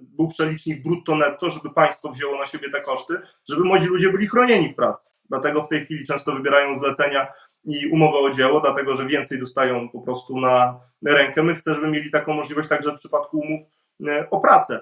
był 0.00 0.28
przelicznik 0.28 0.82
brutto-netto, 0.82 1.50
żeby 1.50 1.70
państwo 1.70 2.08
wzięło 2.08 2.38
na 2.38 2.46
siebie 2.46 2.70
te 2.70 2.80
koszty, 2.80 3.20
żeby 3.48 3.64
młodzi 3.64 3.86
ludzie 3.86 4.12
byli 4.12 4.26
chronieni 4.26 4.68
w 4.68 4.76
pracy. 4.76 5.10
Dlatego 5.24 5.62
w 5.62 5.68
tej 5.68 5.84
chwili 5.84 6.06
często 6.06 6.32
wybierają 6.32 6.74
zlecenia 6.74 7.32
i 7.64 7.88
umowę 7.88 8.18
o 8.18 8.30
dzieło, 8.30 8.60
dlatego 8.60 8.94
że 8.96 9.06
więcej 9.06 9.40
dostają 9.40 9.88
po 9.88 10.00
prostu 10.00 10.40
na 10.40 10.80
rękę. 11.06 11.42
My 11.42 11.54
chcemy, 11.54 11.76
żeby 11.76 11.88
mieli 11.88 12.10
taką 12.10 12.34
możliwość 12.34 12.68
także 12.68 12.92
w 12.92 12.98
przypadku 12.98 13.38
umów 13.38 13.60
e, 14.06 14.30
o 14.30 14.40
pracę. 14.40 14.80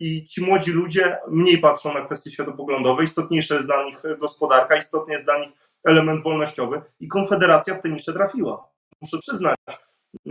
I 0.00 0.26
ci 0.26 0.44
młodzi 0.44 0.72
ludzie 0.72 1.18
mniej 1.28 1.58
patrzą 1.58 1.94
na 1.94 2.04
kwestie 2.04 2.30
światopoglądowe, 2.30 3.04
istotniejsza 3.04 3.54
jest 3.54 3.66
dla 3.66 3.84
nich 3.84 4.02
gospodarka, 4.18 4.76
istotny 4.76 5.12
jest 5.12 5.24
dla 5.24 5.38
nich 5.38 5.50
element 5.84 6.22
wolnościowy 6.22 6.82
i 7.00 7.08
Konfederacja 7.08 7.74
w 7.74 7.80
tej 7.80 7.92
niszę 7.92 8.12
trafiła. 8.12 8.68
Muszę 9.00 9.18
przyznać 9.18 9.56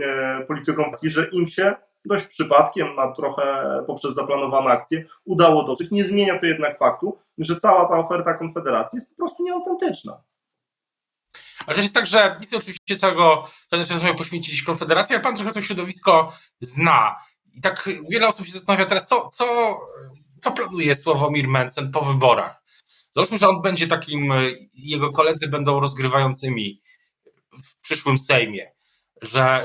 e, 0.00 0.44
politykom, 0.48 0.90
że 1.02 1.26
im 1.32 1.46
się 1.46 1.74
dość 2.04 2.26
przypadkiem, 2.26 2.98
a 2.98 3.12
trochę 3.12 3.44
poprzez 3.86 4.14
zaplanowane 4.14 4.70
akcje, 4.70 5.04
udało 5.24 5.62
dotrzeć. 5.62 5.90
Nie 5.90 6.04
zmienia 6.04 6.38
to 6.38 6.46
jednak 6.46 6.78
faktu, 6.78 7.18
że 7.38 7.56
cała 7.56 7.88
ta 7.88 7.98
oferta 7.98 8.34
Konfederacji 8.34 8.96
jest 8.96 9.10
po 9.10 9.16
prostu 9.16 9.44
nieautentyczna. 9.44 10.20
Ale 11.66 11.74
też 11.74 11.84
jest 11.84 11.94
tak, 11.94 12.06
że 12.06 12.36
nic 12.40 12.54
oczywiście 12.54 12.96
całego 12.96 13.48
ten 13.70 13.86
czas 13.86 14.02
miał 14.02 14.14
poświęcić 14.14 14.62
Konfederacji, 14.62 15.14
ale 15.14 15.22
pan 15.22 15.36
trochę 15.36 15.52
to 15.52 15.62
środowisko 15.62 16.32
zna. 16.60 17.16
I 17.54 17.60
tak 17.60 17.88
wiele 18.10 18.28
osób 18.28 18.46
się 18.46 18.52
zastanawia 18.52 18.86
teraz, 18.86 19.06
co, 19.06 19.28
co, 19.28 19.78
co 20.40 20.52
planuje 20.52 20.94
Sławomir 20.94 21.48
Mencen 21.48 21.92
po 21.92 22.00
wyborach. 22.00 22.62
Załóżmy, 23.12 23.38
że 23.38 23.48
on 23.48 23.62
będzie 23.62 23.86
takim, 23.86 24.32
jego 24.74 25.12
koledzy 25.12 25.48
będą 25.48 25.80
rozgrywającymi 25.80 26.82
w 27.64 27.80
przyszłym 27.80 28.18
Sejmie, 28.18 28.72
że 29.22 29.64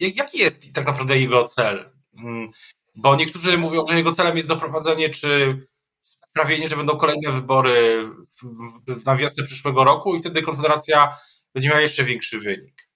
jaki 0.00 0.38
jest 0.38 0.74
tak 0.74 0.86
naprawdę 0.86 1.18
jego 1.18 1.44
cel? 1.44 1.90
Mm, 2.18 2.50
bo 2.96 3.16
niektórzy 3.16 3.58
mówią, 3.58 3.84
że 3.88 3.96
jego 3.96 4.12
celem 4.12 4.36
jest 4.36 4.48
doprowadzenie 4.48 5.10
czy 5.10 5.58
sprawienie, 6.02 6.68
że 6.68 6.76
będą 6.76 6.96
kolejne 6.96 7.32
wybory 7.32 8.08
na 9.06 9.16
wiosnę 9.16 9.44
przyszłego 9.44 9.84
roku 9.84 10.14
i 10.14 10.18
wtedy 10.18 10.42
Konfederacja 10.42 11.16
będzie 11.54 11.68
miała 11.68 11.80
jeszcze 11.80 12.04
większy 12.04 12.38
wynik. 12.38 12.88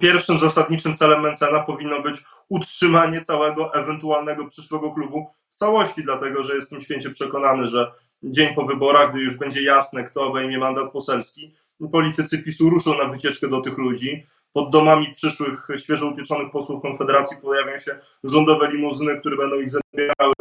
Pierwszym 0.00 0.38
zasadniczym 0.38 0.94
celem 0.94 1.20
Mencena 1.20 1.60
powinno 1.60 2.02
być 2.02 2.22
utrzymanie 2.48 3.20
całego 3.20 3.74
ewentualnego 3.74 4.46
przyszłego 4.46 4.92
klubu 4.92 5.30
w 5.48 5.54
całości, 5.54 6.02
dlatego 6.04 6.44
że 6.44 6.54
jestem 6.54 6.80
święcie 6.80 7.10
przekonany, 7.10 7.66
że 7.66 7.92
dzień 8.22 8.54
po 8.54 8.66
wyborach, 8.66 9.12
gdy 9.12 9.20
już 9.20 9.36
będzie 9.36 9.62
jasne, 9.62 10.04
kto 10.04 10.22
obejmie 10.22 10.58
mandat 10.58 10.92
poselski, 10.92 11.54
politycy 11.92 12.42
PiSu 12.42 12.70
ruszą 12.70 12.98
na 12.98 13.04
wycieczkę 13.04 13.48
do 13.48 13.60
tych 13.60 13.78
ludzi. 13.78 14.26
Pod 14.52 14.70
domami 14.70 15.12
przyszłych, 15.12 15.68
świeżo 15.76 16.06
upieczonych 16.06 16.52
posłów 16.52 16.82
Konfederacji 16.82 17.36
pojawią 17.36 17.78
się 17.78 17.98
rządowe 18.24 18.72
limuzyny, 18.72 19.20
które 19.20 19.36
będą 19.36 19.60
ich 19.60 19.70
zabierały 19.70 20.32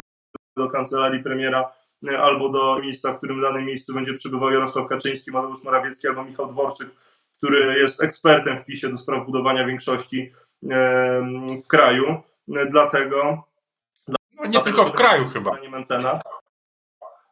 do 0.58 0.70
kancelarii 0.70 1.24
premiera 1.24 1.72
e, 2.10 2.22
albo 2.22 2.50
do 2.50 2.80
miejsca, 2.80 3.14
w 3.14 3.18
którym 3.18 3.40
w 3.40 3.42
danym 3.42 3.66
miejscu 3.66 3.94
będzie 3.94 4.14
przebywał 4.14 4.52
Jarosław 4.52 4.88
Kaczyński, 4.88 5.32
Mateusz 5.32 5.64
Morawiecki 5.64 6.08
albo 6.08 6.24
Michał 6.24 6.48
Dworczyk, 6.52 6.90
który 7.42 7.80
jest 7.80 8.04
ekspertem 8.04 8.58
w 8.58 8.66
PiSie 8.66 8.90
do 8.90 8.98
spraw 8.98 9.26
budowania 9.26 9.66
większości 9.66 10.32
w 11.64 11.68
kraju. 11.68 12.22
Dlatego. 12.48 13.44
No 14.08 14.46
nie 14.50 14.60
tylko 14.60 14.86
w 14.86 14.92
kraju 14.92 15.26
chyba. 15.28 15.58
Mencena. 15.72 16.20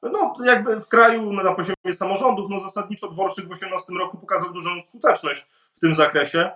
No, 0.04 0.36
jakby 0.44 0.82
w 0.82 0.88
kraju 0.88 1.34
na 1.34 1.56
poziomie 1.56 1.94
samorządów, 1.94 2.50
no 2.50 2.60
zasadniczo 2.60 3.08
Dworczyk 3.08 3.46
w 3.46 3.48
2018 3.48 3.94
roku 3.94 4.18
pokazał 4.18 4.54
dużą 4.54 4.82
skuteczność 4.82 5.48
w 5.76 5.80
tym 5.80 5.96
zakresie 5.96 6.52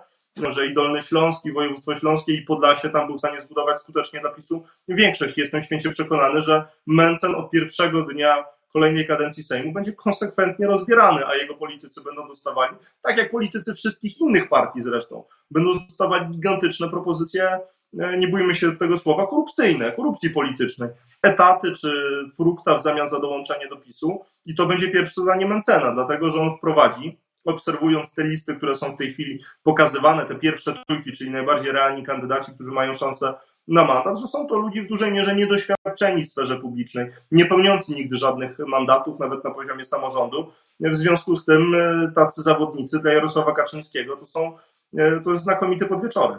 że 0.48 0.66
i 0.66 0.74
Dolny 0.74 1.02
Śląski, 1.02 1.52
województwo 1.52 1.94
śląskie 1.94 2.32
i 2.32 2.42
Podlasie 2.42 2.90
tam 2.90 3.06
był 3.06 3.16
w 3.16 3.18
stanie 3.18 3.40
zbudować 3.40 3.78
skutecznie 3.78 4.20
dla 4.20 4.30
PiSu 4.30 4.64
większość. 4.88 5.38
Jestem 5.38 5.62
święcie 5.62 5.90
przekonany, 5.90 6.40
że 6.40 6.68
Mencen 6.86 7.34
od 7.34 7.50
pierwszego 7.50 8.02
dnia 8.02 8.44
kolejnej 8.74 9.06
kadencji 9.06 9.42
Sejmu 9.42 9.72
będzie 9.72 9.92
konsekwentnie 9.92 10.66
rozbierany, 10.66 11.26
a 11.26 11.34
jego 11.34 11.54
politycy 11.54 12.02
będą 12.02 12.28
dostawali, 12.28 12.76
tak 13.02 13.16
jak 13.16 13.30
politycy 13.30 13.74
wszystkich 13.74 14.20
innych 14.20 14.48
partii 14.48 14.80
zresztą, 14.82 15.24
będą 15.50 15.72
dostawali 15.88 16.26
gigantyczne 16.26 16.88
propozycje, 16.88 17.58
e, 17.98 18.18
nie 18.18 18.28
bójmy 18.28 18.54
się 18.54 18.76
tego 18.76 18.98
słowa, 18.98 19.26
korupcyjne, 19.26 19.92
korupcji 19.92 20.30
politycznej, 20.30 20.88
etaty 21.22 21.72
czy 21.72 21.90
frukta 22.36 22.78
w 22.78 22.82
zamian 22.82 23.08
za 23.08 23.20
dołączenie 23.20 23.68
do 23.68 23.76
PiSu 23.76 24.20
i 24.46 24.54
to 24.54 24.66
będzie 24.66 24.88
pierwsze 24.88 25.20
zadanie 25.20 25.46
Mencena, 25.46 25.92
dlatego 25.92 26.30
że 26.30 26.40
on 26.40 26.56
wprowadzi 26.56 27.18
obserwując 27.44 28.14
te 28.14 28.24
listy, 28.24 28.54
które 28.54 28.74
są 28.74 28.92
w 28.92 28.98
tej 28.98 29.12
chwili 29.12 29.40
pokazywane, 29.62 30.26
te 30.26 30.34
pierwsze 30.34 30.74
trójki, 30.86 31.12
czyli 31.12 31.30
najbardziej 31.30 31.72
realni 31.72 32.02
kandydaci, 32.02 32.52
którzy 32.54 32.70
mają 32.70 32.94
szansę 32.94 33.34
na 33.68 33.84
mandat, 33.84 34.20
że 34.20 34.26
są 34.26 34.46
to 34.46 34.56
ludzie 34.56 34.82
w 34.82 34.88
dużej 34.88 35.12
mierze 35.12 35.36
niedoświadczeni 35.36 36.24
w 36.24 36.28
sferze 36.28 36.60
publicznej, 36.60 37.10
nie 37.30 37.46
pełniący 37.46 37.94
nigdy 37.94 38.16
żadnych 38.16 38.58
mandatów, 38.58 39.18
nawet 39.18 39.44
na 39.44 39.50
poziomie 39.50 39.84
samorządu. 39.84 40.52
W 40.80 40.96
związku 40.96 41.36
z 41.36 41.44
tym 41.44 41.74
e, 41.74 42.12
tacy 42.14 42.42
zawodnicy 42.42 42.98
dla 42.98 43.12
Jarosława 43.12 43.52
Kaczyńskiego 43.52 44.16
to 44.16 44.26
są 44.26 44.58
e, 44.98 45.20
to 45.20 45.32
jest 45.32 45.44
znakomity 45.44 45.86
podwieczorek. 45.86 46.38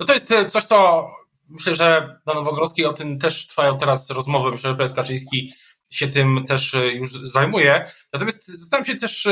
No 0.00 0.06
to 0.06 0.12
jest 0.12 0.32
e, 0.32 0.46
coś, 0.46 0.64
co 0.64 1.08
myślę, 1.48 1.74
że 1.74 2.18
na 2.26 2.34
Nowogrodzkiej 2.34 2.86
o 2.86 2.92
tym 2.92 3.18
też 3.18 3.46
trwają 3.46 3.78
teraz 3.78 4.10
rozmowy. 4.10 4.50
Myślę, 4.50 4.70
że 4.70 4.76
prezes 4.76 4.96
Kaczyński 4.96 5.52
się 5.90 6.08
tym 6.08 6.44
też 6.48 6.76
już 6.94 7.12
zajmuje. 7.12 7.90
Natomiast 8.12 8.46
zastanawiam 8.46 8.84
się 8.84 8.96
też 8.96 9.28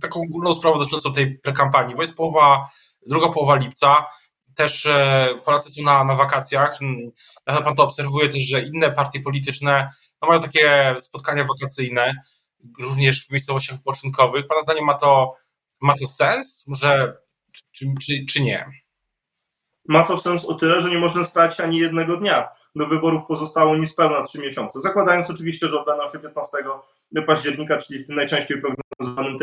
taką 0.00 0.20
ogólną 0.22 0.54
sprawą 0.54 0.78
dotyczącą 0.78 1.12
tej 1.12 1.40
kampanii, 1.40 1.94
bo 1.94 2.02
jest 2.02 2.16
połowa, 2.16 2.68
druga 3.06 3.28
połowa 3.28 3.56
lipca, 3.56 4.06
też 4.58 4.86
e, 4.86 5.28
Polacy 5.44 5.70
są 5.70 5.82
na, 5.82 6.04
na 6.04 6.14
wakacjach. 6.14 6.78
Ja 7.46 7.60
pan 7.60 7.74
to 7.74 7.84
obserwuje 7.84 8.28
też, 8.28 8.42
że 8.42 8.60
inne 8.60 8.92
partie 8.92 9.20
polityczne 9.20 9.90
no, 10.22 10.28
mają 10.28 10.40
takie 10.40 10.94
spotkania 11.00 11.44
wakacyjne, 11.44 12.14
również 12.80 13.26
w 13.26 13.30
miejscowościach 13.30 13.76
wypoczynkowych. 13.76 14.46
Pana 14.46 14.60
zdaniem 14.60 14.84
ma 14.84 14.94
to, 14.94 15.34
ma 15.80 15.94
to 15.94 16.06
sens? 16.06 16.64
Może, 16.66 17.16
czy, 17.72 17.86
czy, 18.06 18.26
czy 18.32 18.42
nie? 18.42 18.70
Ma 19.88 20.04
to 20.04 20.16
sens 20.16 20.44
o 20.44 20.54
tyle, 20.54 20.82
że 20.82 20.90
nie 20.90 20.98
można 20.98 21.24
stracić 21.24 21.60
ani 21.60 21.78
jednego 21.78 22.16
dnia. 22.16 22.48
Do 22.76 22.86
wyborów 22.86 23.22
pozostało 23.28 23.76
niespełna 23.76 24.22
trzy 24.22 24.40
miesiące. 24.40 24.80
Zakładając 24.80 25.30
oczywiście, 25.30 25.68
że 25.68 25.80
odbędą 25.80 26.08
się 26.12 26.18
15 26.18 26.58
października, 27.26 27.78
czyli 27.78 28.04
w 28.04 28.06
tym 28.06 28.16
najczęściej 28.16 28.60
prognozowanym 28.60 29.36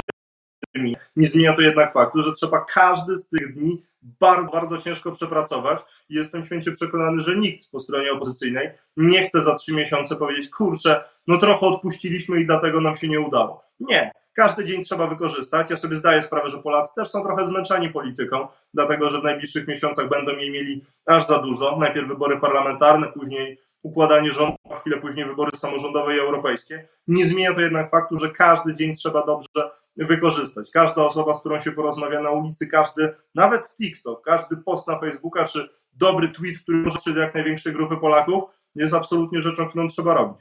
nie 1.16 1.28
zmienia 1.28 1.54
to 1.54 1.62
jednak 1.62 1.94
faktu, 1.94 2.22
że 2.22 2.34
trzeba 2.34 2.66
każdy 2.70 3.18
z 3.18 3.30
tych 3.30 3.54
dni 3.54 3.84
bardzo, 4.20 4.52
bardzo 4.52 4.78
ciężko 4.78 5.12
przepracować 5.12 5.80
i 6.10 6.16
jestem 6.16 6.46
święcie 6.46 6.72
przekonany, 6.72 7.22
że 7.22 7.36
nikt 7.36 7.72
po 7.72 7.80
stronie 7.80 8.12
opozycyjnej 8.12 8.70
nie 8.98 9.24
chce 9.24 9.42
za 9.42 9.56
trzy 9.56 9.74
miesiące 9.74 10.16
powiedzieć, 10.16 10.50
kurczę, 10.50 11.02
no 11.28 11.38
trochę 11.38 11.66
odpuściliśmy 11.66 12.42
i 12.42 12.46
dlatego 12.46 12.82
nam 12.82 12.96
się 12.96 13.08
nie 13.08 13.20
udało. 13.20 13.64
Nie. 13.80 14.12
Każdy 14.34 14.66
dzień 14.66 14.84
trzeba 14.84 15.08
wykorzystać. 15.08 15.70
Ja 15.70 15.78
sobie 15.78 15.96
zdaję 15.96 16.24
sprawę, 16.24 16.50
że 16.50 16.58
Polacy 16.58 16.96
też 16.96 17.08
są 17.08 17.24
trochę 17.24 17.46
zmęczeni 17.46 17.90
polityką, 17.90 18.48
dlatego 18.74 19.10
że 19.10 19.22
w 19.22 19.24
najbliższych 19.24 19.68
miesiącach 19.68 20.10
będą 20.10 20.38
jej 20.38 20.52
mieli 20.52 20.86
aż 21.06 21.26
za 21.26 21.40
dużo. 21.40 21.78
Najpierw 21.78 22.08
wybory 22.08 22.40
parlamentarne, 22.40 23.08
później 23.08 23.60
układanie 23.84 24.32
rządu, 24.32 24.56
a 24.72 24.80
chwilę 24.80 24.98
później 24.98 25.26
wybory 25.26 25.58
samorządowe 25.58 26.16
i 26.16 26.20
europejskie. 26.20 26.88
Nie 27.08 27.26
zmienia 27.26 27.54
to 27.54 27.62
jednak 27.62 27.92
faktu, 27.92 28.18
że 28.18 28.30
każdy 28.30 28.74
dzień 28.74 28.94
trzeba 28.94 29.26
dobrze 29.26 29.72
wykorzystać. 29.98 30.70
Każda 30.72 31.06
osoba, 31.06 31.34
z 31.34 31.40
którą 31.40 31.60
się 31.60 31.72
porozmawia 31.72 32.22
na 32.22 32.32
ulicy, 32.32 32.68
każdy, 32.68 33.16
nawet 33.36 33.76
TikTok, 33.76 34.26
każdy 34.26 34.58
post 34.58 34.88
na 34.88 35.00
Facebooka, 35.00 35.46
czy 35.46 35.70
dobry 35.94 36.30
tweet, 36.30 36.60
który 36.60 36.78
może 36.78 37.14
do 37.14 37.20
jak 37.20 37.36
największej 37.36 37.74
grupy 37.74 37.98
Polaków, 37.98 38.44
jest 38.76 38.94
absolutnie 38.94 39.42
rzeczą, 39.42 39.70
którą 39.70 39.88
trzeba 39.88 40.14
robić. 40.14 40.38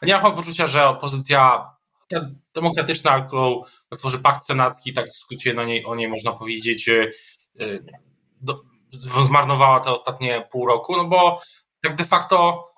A 0.00 0.06
nie 0.06 0.14
ma 0.14 0.30
poczucia, 0.30 0.68
że 0.68 0.88
opozycja 0.88 1.70
demokratyczna, 2.54 3.20
którą 3.20 3.62
tworzy 3.98 4.18
pakt 4.18 4.46
senacki, 4.46 4.92
tak 4.92 5.10
w 5.10 5.16
skrócie 5.16 5.54
na 5.54 5.64
niej, 5.64 5.84
o 5.84 5.94
niej 5.94 6.08
można 6.08 6.32
powiedzieć, 6.32 6.88
y, 6.88 7.12
do, 8.40 8.62
zmarnowała 9.22 9.80
te 9.80 9.92
ostatnie 9.92 10.48
pół 10.50 10.66
roku, 10.66 10.96
no 10.96 11.04
bo 11.04 11.40
tak 11.80 11.96
de 11.96 12.04
facto 12.04 12.68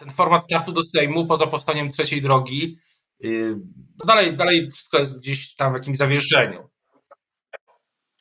ten 0.00 0.10
format 0.10 0.44
startu 0.44 0.72
do 0.72 0.82
Sejmu 0.82 1.26
poza 1.26 1.46
powstaniem 1.46 1.90
trzeciej 1.90 2.22
drogi 2.22 2.78
to 4.00 4.06
dalej, 4.06 4.36
dalej 4.36 4.70
wszystko 4.70 4.98
jest 4.98 5.18
gdzieś 5.18 5.54
tam 5.54 5.72
w 5.72 5.74
jakimś 5.74 5.98
zawieszeniu. 5.98 6.68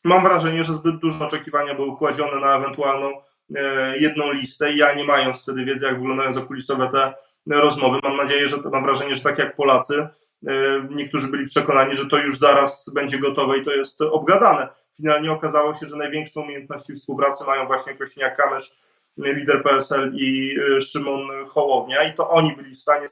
Mam 0.04 0.24
wrażenie, 0.24 0.63
że 0.63 0.74
zbyt 0.74 1.00
duże 1.00 1.25
oczekiwania 1.25 1.75
były 1.75 1.98
kładzione 1.98 2.39
na 2.39 2.58
ewentualną 2.58 3.12
e, 3.56 3.98
jedną 3.98 4.32
listę 4.32 4.74
ja 4.74 4.94
nie 4.94 5.04
mając 5.04 5.42
wtedy 5.42 5.66
wiedzy, 5.66 5.86
jak 5.86 6.00
wyglądają 6.00 6.34
zakulisowe 6.34 6.89
te 6.92 7.13
rozmowy, 7.56 8.00
mam 8.04 8.18
nadzieję, 8.18 8.50
że 8.50 8.58
mam 8.72 8.84
wrażenie, 8.84 9.16
że 9.16 9.22
tak 9.22 9.38
jak 9.38 9.56
Polacy, 9.56 10.08
e, 10.48 10.88
niektórzy 10.89 11.27
byli 11.27 11.46
przekonani, 11.46 11.96
że 11.96 12.06
to 12.06 12.18
już 12.18 12.38
zaraz 12.38 12.92
będzie 12.96 13.20
gotowe 13.20 13.58
i 13.58 13.66
to 13.66 13.72
jest 13.72 14.01
obgadane. 14.01 14.68
Finalnie 14.98 15.32
okazało 15.32 15.74
się, 15.74 15.88
że 15.88 15.96
największą 15.96 16.42
umiejętności 16.42 16.94
współpracy 16.94 17.46
mają 17.46 17.68
właśnie 17.68 17.96
Kośniak-Kamysz, 17.96 18.72
lider 19.18 19.63
PSL 19.63 20.12
i 20.16 20.56
e, 20.77 20.82
Szymon 20.82 21.48
Hołownia 21.48 22.04
i 22.04 22.16
to 22.16 22.30
oni 22.30 22.56
byli 22.56 22.75
w 22.75 22.80
stanie 22.80 23.08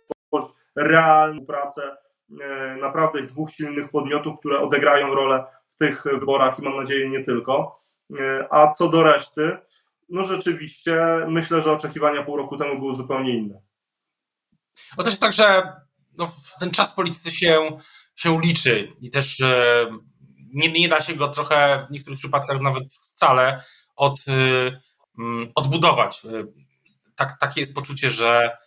realną 0.76 1.46
pracę 1.46 1.98
e, 2.42 2.78
naprawdę 2.82 3.24
dwóch 3.24 3.52
silnych 3.52 3.90
podmiotów, 3.90 4.40
które 4.40 4.60
odegrają 4.60 5.16
rolę 5.16 5.46
w 5.68 5.78
tych 5.78 6.04
wyborach 6.04 6.60
i 6.60 6.62
mam 6.62 6.78
nadzieję 6.78 7.10
nie 7.10 7.24
tylko. 7.24 7.82
E, 8.20 8.48
a 8.54 8.70
co 8.70 8.90
do 8.90 9.04
reszty, 9.04 9.58
no 10.10 10.24
rzeczywiście 10.24 11.06
myślę, 11.28 11.62
że 11.62 11.72
oczekiwania 11.72 12.24
pół 12.24 12.38
roku 12.38 12.58
temu 12.58 12.80
były 12.80 12.96
zupełnie 12.96 13.38
inne. 13.38 13.62
Bo 14.98 15.04
też 15.04 15.14
jest 15.14 15.22
tak, 15.22 15.34
że 15.34 15.74
no, 16.18 16.32
ten 16.60 16.72
czas 16.72 16.94
polityce 16.94 17.32
się, 17.32 17.78
się 18.16 18.40
liczy 18.42 18.94
i 19.02 19.12
też 19.12 19.42
e, 19.42 19.86
nie, 20.54 20.72
nie 20.72 20.90
da 20.90 21.02
się 21.02 21.16
go 21.16 21.28
trochę 21.28 21.86
w 21.88 21.92
niektórych 21.92 22.20
przypadkach 22.20 22.62
nawet 22.62 22.84
wcale 22.94 23.64
od, 23.96 24.20
odbudować. 25.56 26.22
Tak, 27.16 27.38
takie 27.40 27.62
jest 27.62 27.76
poczucie, 27.76 28.12
że 28.12 28.58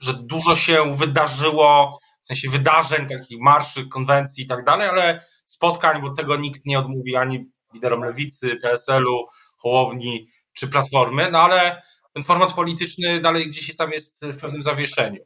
że 0.00 0.14
dużo 0.14 0.56
się 0.56 0.92
wydarzyło, 0.92 1.98
w 2.22 2.26
sensie 2.26 2.50
wydarzeń, 2.50 3.08
takich 3.08 3.40
marszy, 3.40 3.88
konwencji 3.88 4.44
i 4.44 4.46
tak 4.46 4.64
dalej, 4.64 4.88
ale 4.88 5.24
spotkań, 5.44 6.02
bo 6.02 6.14
tego 6.14 6.36
nikt 6.36 6.66
nie 6.66 6.78
odmówi 6.78 7.16
ani 7.16 7.50
liderom 7.74 8.04
lewicy, 8.04 8.56
PSL-u, 8.56 9.26
Hołowni 9.58 10.28
czy 10.52 10.68
Platformy, 10.68 11.30
no 11.30 11.38
ale 11.38 11.82
ten 12.14 12.22
format 12.22 12.52
polityczny 12.52 13.20
dalej 13.20 13.46
gdzieś 13.46 13.76
tam 13.76 13.90
jest 13.90 14.26
w 14.26 14.40
pewnym 14.40 14.62
zawieszeniu. 14.62 15.24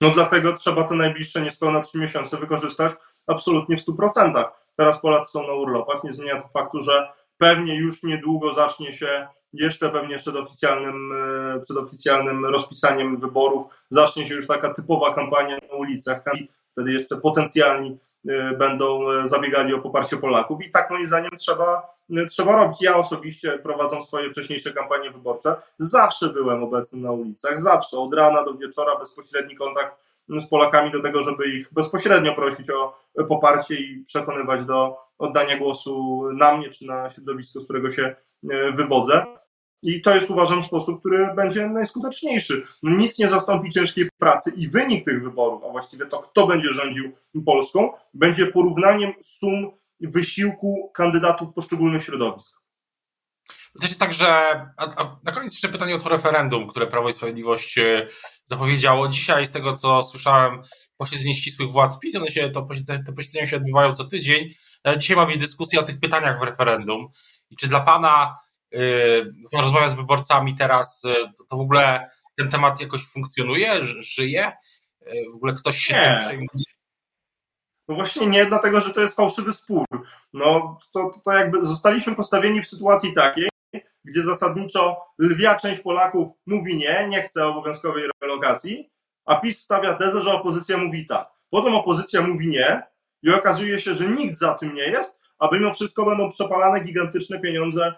No 0.00 0.10
dlatego 0.10 0.56
trzeba 0.56 0.84
te 0.88 0.94
najbliższe 0.94 1.40
niespełna 1.40 1.80
trzy 1.80 1.98
miesiące 1.98 2.36
wykorzystać 2.36 2.92
absolutnie 3.26 3.76
w 3.76 3.86
100%. 3.86 4.44
Teraz 4.76 5.00
Polacy 5.00 5.30
są 5.30 5.46
na 5.46 5.52
urlopach, 5.52 6.04
nie 6.04 6.12
zmienia 6.12 6.42
to 6.42 6.48
faktu, 6.48 6.82
że 6.82 7.12
pewnie 7.38 7.74
już 7.74 8.02
niedługo 8.02 8.54
zacznie 8.54 8.92
się 8.92 9.28
jeszcze 9.58 9.90
pewnie 9.90 10.16
przed 10.18 10.36
oficjalnym, 10.36 11.12
e, 11.56 11.60
przed 11.60 11.76
oficjalnym 11.76 12.46
rozpisaniem 12.46 13.20
wyborów 13.20 13.66
zacznie 13.90 14.26
się 14.26 14.34
już 14.34 14.46
taka 14.46 14.74
typowa 14.74 15.14
kampania 15.14 15.58
na 15.70 15.76
ulicach. 15.76 16.22
Wtedy 16.72 16.92
jeszcze 16.92 17.16
potencjalni 17.16 17.98
e, 18.28 18.52
będą 18.52 19.10
e, 19.10 19.28
zabiegali 19.28 19.74
o 19.74 19.78
poparcie 19.78 20.16
Polaków 20.16 20.64
i 20.64 20.70
tak 20.70 20.90
moim 20.90 21.06
zdaniem 21.06 21.30
trzeba, 21.38 21.96
trzeba 22.28 22.56
robić. 22.56 22.82
Ja 22.82 22.96
osobiście 22.96 23.58
prowadząc 23.58 24.06
swoje 24.06 24.30
wcześniejsze 24.30 24.72
kampanie 24.72 25.10
wyborcze 25.10 25.56
zawsze 25.78 26.28
byłem 26.28 26.64
obecny 26.64 27.00
na 27.00 27.12
ulicach, 27.12 27.60
zawsze 27.60 27.98
od 27.98 28.14
rana 28.14 28.44
do 28.44 28.54
wieczora 28.54 28.96
bezpośredni 28.98 29.56
kontakt 29.56 30.06
z 30.28 30.46
Polakami 30.46 30.92
do 30.92 31.02
tego, 31.02 31.22
żeby 31.22 31.48
ich 31.48 31.72
bezpośrednio 31.72 32.34
prosić 32.34 32.70
o 32.70 32.98
poparcie 33.28 33.74
i 33.74 34.04
przekonywać 34.04 34.64
do 34.64 34.96
oddania 35.18 35.58
głosu 35.58 36.22
na 36.32 36.56
mnie 36.56 36.70
czy 36.70 36.86
na 36.86 37.08
środowisko, 37.08 37.60
z 37.60 37.64
którego 37.64 37.90
się 37.90 38.16
wywodzę. 38.74 39.26
I 39.82 40.02
to 40.02 40.14
jest 40.14 40.30
uważam 40.30 40.62
sposób, 40.62 41.00
który 41.00 41.34
będzie 41.34 41.68
najskuteczniejszy. 41.68 42.66
No, 42.82 42.96
nic 42.96 43.18
nie 43.18 43.28
zastąpi 43.28 43.70
ciężkiej 43.70 44.08
pracy 44.18 44.52
i 44.56 44.68
wynik 44.68 45.04
tych 45.04 45.22
wyborów, 45.22 45.62
a 45.64 45.72
właściwie 45.72 46.06
to, 46.06 46.18
kto 46.18 46.46
będzie 46.46 46.74
rządził 46.74 47.12
Polską, 47.46 47.92
będzie 48.14 48.46
porównaniem 48.46 49.12
sum 49.22 49.70
wysiłku 50.00 50.90
kandydatów 50.94 51.54
poszczególnych 51.54 52.02
środowisk. 52.02 52.66
To 53.80 53.86
jest 53.86 54.00
tak, 54.00 54.12
że 54.12 54.26
a, 54.76 54.84
a 54.96 55.16
na 55.24 55.32
koniec 55.32 55.52
jeszcze 55.52 55.68
pytanie 55.68 55.94
o 55.94 55.98
to 55.98 56.08
referendum, 56.08 56.66
które 56.66 56.86
Prawo 56.86 57.08
i 57.08 57.12
Sprawiedliwość 57.12 57.78
e, 57.78 58.08
zapowiedziało. 58.44 59.08
Dzisiaj, 59.08 59.46
z 59.46 59.50
tego 59.50 59.76
co 59.76 60.02
słyszałem, 60.02 60.62
posiedzenie 60.96 61.34
ścisłych 61.34 61.72
władz 61.72 61.98
PiS, 61.98 62.16
one 62.16 62.30
się, 62.30 62.50
to 62.50 62.68
te 63.06 63.12
posiedzenia 63.12 63.46
się 63.46 63.56
odbywają 63.56 63.94
co 63.94 64.04
tydzień. 64.04 64.54
E, 64.88 64.98
dzisiaj 64.98 65.16
ma 65.16 65.26
być 65.26 65.38
dyskusja 65.38 65.80
o 65.80 65.82
tych 65.82 66.00
pytaniach 66.00 66.40
w 66.40 66.42
referendum. 66.42 67.08
I 67.50 67.56
czy 67.56 67.68
dla 67.68 67.80
Pana 67.80 68.36
rozmawia 69.52 69.88
z 69.88 69.94
wyborcami 69.94 70.54
teraz, 70.54 71.04
y, 71.04 71.14
to, 71.38 71.44
to 71.50 71.56
w 71.56 71.60
ogóle 71.60 72.10
ten 72.36 72.48
temat 72.48 72.80
jakoś 72.80 73.06
funkcjonuje, 73.06 73.84
żyje? 73.84 74.52
Yy, 75.06 75.32
w 75.32 75.34
ogóle 75.34 75.52
ktoś 75.52 75.76
się 75.76 75.94
nie. 75.94 76.02
tym 76.02 76.18
przejmuje? 76.18 76.76
No 77.88 77.94
właśnie 77.94 78.26
nie, 78.26 78.46
dlatego 78.46 78.80
że 78.80 78.92
to 78.92 79.00
jest 79.00 79.16
fałszywy 79.16 79.52
spór. 79.52 79.86
No 80.32 80.78
to, 80.92 81.10
to 81.24 81.32
jakby 81.32 81.64
zostaliśmy 81.64 82.14
postawieni 82.14 82.62
w 82.62 82.68
sytuacji 82.68 83.12
takiej, 83.14 83.48
gdzie 84.04 84.22
zasadniczo 84.22 84.96
lwia 85.18 85.54
część 85.54 85.80
Polaków 85.80 86.28
mówi 86.46 86.76
nie, 86.76 87.08
nie 87.08 87.22
chce 87.22 87.46
obowiązkowej 87.46 88.04
relokacji, 88.22 88.90
a 89.24 89.36
PiS 89.36 89.62
stawia 89.62 89.94
tezę, 89.94 90.20
że 90.20 90.32
opozycja 90.32 90.76
mówi 90.76 91.06
tak. 91.06 91.28
Potem 91.50 91.74
opozycja 91.74 92.22
mówi 92.22 92.48
nie 92.48 92.82
i 93.22 93.30
okazuje 93.30 93.80
się, 93.80 93.94
że 93.94 94.08
nikt 94.08 94.38
za 94.38 94.54
tym 94.54 94.74
nie 94.74 94.82
jest, 94.82 95.20
a 95.38 95.48
mimo 95.52 95.72
wszystko 95.72 96.04
będą 96.04 96.30
przepalane 96.30 96.80
gigantyczne 96.80 97.40
pieniądze 97.40 97.94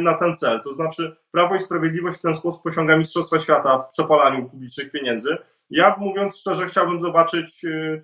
na 0.00 0.14
ten 0.14 0.34
cel. 0.34 0.60
To 0.64 0.74
znaczy, 0.74 1.16
Prawo 1.30 1.54
i 1.54 1.60
Sprawiedliwość 1.60 2.18
w 2.18 2.22
ten 2.22 2.34
sposób 2.34 2.66
osiąga 2.66 2.96
Mistrzostwa 2.96 3.38
Świata 3.38 3.78
w 3.78 3.88
przepalaniu 3.88 4.48
publicznych 4.48 4.90
pieniędzy. 4.90 5.36
Ja, 5.70 5.96
mówiąc 5.98 6.38
szczerze, 6.38 6.66
chciałbym 6.66 7.00
zobaczyć, 7.00 7.64
e, 7.64 8.02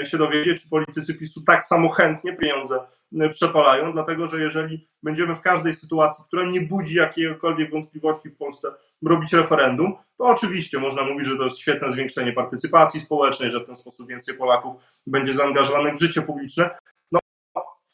e, 0.00 0.04
się 0.04 0.18
dowiedzieć, 0.18 0.62
czy 0.62 0.68
politycy 0.68 1.14
PiSu 1.14 1.40
tak 1.46 1.62
samo 1.62 1.88
chętnie 1.88 2.36
pieniądze 2.36 2.78
przepalają, 3.30 3.92
dlatego 3.92 4.26
że 4.26 4.40
jeżeli 4.40 4.88
będziemy 5.02 5.34
w 5.34 5.40
każdej 5.40 5.74
sytuacji, 5.74 6.24
która 6.26 6.44
nie 6.44 6.60
budzi 6.60 6.94
jakiejkolwiek 6.94 7.70
wątpliwości 7.70 8.30
w 8.30 8.36
Polsce, 8.36 8.68
robić 9.06 9.32
referendum, 9.32 9.96
to 10.18 10.24
oczywiście 10.24 10.78
można 10.78 11.02
mówić, 11.02 11.26
że 11.26 11.36
to 11.36 11.44
jest 11.44 11.58
świetne 11.58 11.92
zwiększenie 11.92 12.32
partycypacji 12.32 13.00
społecznej, 13.00 13.50
że 13.50 13.60
w 13.60 13.66
ten 13.66 13.76
sposób 13.76 14.08
więcej 14.08 14.34
Polaków 14.34 14.76
będzie 15.06 15.34
zaangażowanych 15.34 15.94
w 15.94 16.00
życie 16.00 16.22
publiczne, 16.22 16.70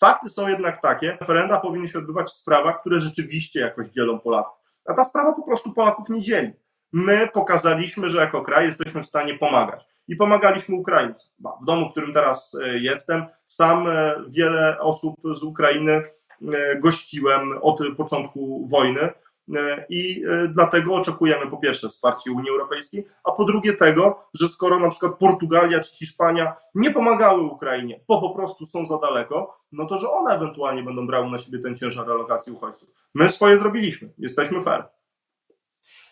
Fakty 0.00 0.28
są 0.28 0.48
jednak 0.48 0.80
takie, 0.80 1.16
referenda 1.20 1.60
powinny 1.60 1.88
się 1.88 1.98
odbywać 1.98 2.30
w 2.30 2.34
sprawach, 2.34 2.80
które 2.80 3.00
rzeczywiście 3.00 3.60
jakoś 3.60 3.88
dzielą 3.88 4.20
Polaków. 4.20 4.58
A 4.86 4.94
ta 4.94 5.04
sprawa 5.04 5.32
po 5.32 5.42
prostu 5.42 5.72
Polaków 5.72 6.08
nie 6.08 6.20
dzieli. 6.20 6.52
My 6.92 7.28
pokazaliśmy, 7.32 8.08
że 8.08 8.20
jako 8.20 8.42
kraj 8.42 8.66
jesteśmy 8.66 9.02
w 9.02 9.06
stanie 9.06 9.34
pomagać. 9.34 9.86
I 10.08 10.16
pomagaliśmy 10.16 10.76
Ukraińcom. 10.76 11.30
W 11.62 11.64
domu, 11.64 11.88
w 11.88 11.90
którym 11.90 12.12
teraz 12.12 12.58
e, 12.62 12.78
jestem, 12.78 13.26
sam 13.44 13.88
e, 13.88 14.14
wiele 14.28 14.80
osób 14.80 15.14
z 15.34 15.42
Ukrainy 15.42 15.92
e, 15.92 16.76
gościłem 16.76 17.58
od 17.62 17.78
początku 17.96 18.66
wojny. 18.66 19.12
E, 19.56 19.86
i 19.88 20.24
e, 20.24 20.48
dlatego 20.48 20.94
oczekujemy 20.94 21.50
po 21.50 21.56
pierwsze 21.56 21.88
wsparcia 21.88 22.30
Unii 22.30 22.50
Europejskiej, 22.50 23.06
a 23.24 23.32
po 23.32 23.44
drugie 23.44 23.72
tego, 23.72 24.28
że 24.34 24.48
skoro 24.48 24.78
na 24.78 24.90
przykład 24.90 25.18
Portugalia 25.18 25.80
czy 25.80 25.96
Hiszpania 25.96 26.56
nie 26.74 26.90
pomagały 26.90 27.42
Ukrainie, 27.42 28.00
bo 28.08 28.20
po 28.20 28.30
prostu 28.30 28.66
są 28.66 28.86
za 28.86 28.98
daleko, 28.98 29.60
no 29.72 29.86
to 29.86 29.96
że 29.96 30.10
one 30.10 30.34
ewentualnie 30.34 30.82
będą 30.82 31.06
brały 31.06 31.30
na 31.30 31.38
siebie 31.38 31.58
ten 31.58 31.76
ciężar 31.76 32.06
relokacji 32.06 32.52
uchodźców. 32.52 32.88
My 33.14 33.28
swoje 33.28 33.58
zrobiliśmy, 33.58 34.12
jesteśmy 34.18 34.60
fair. 34.60 34.84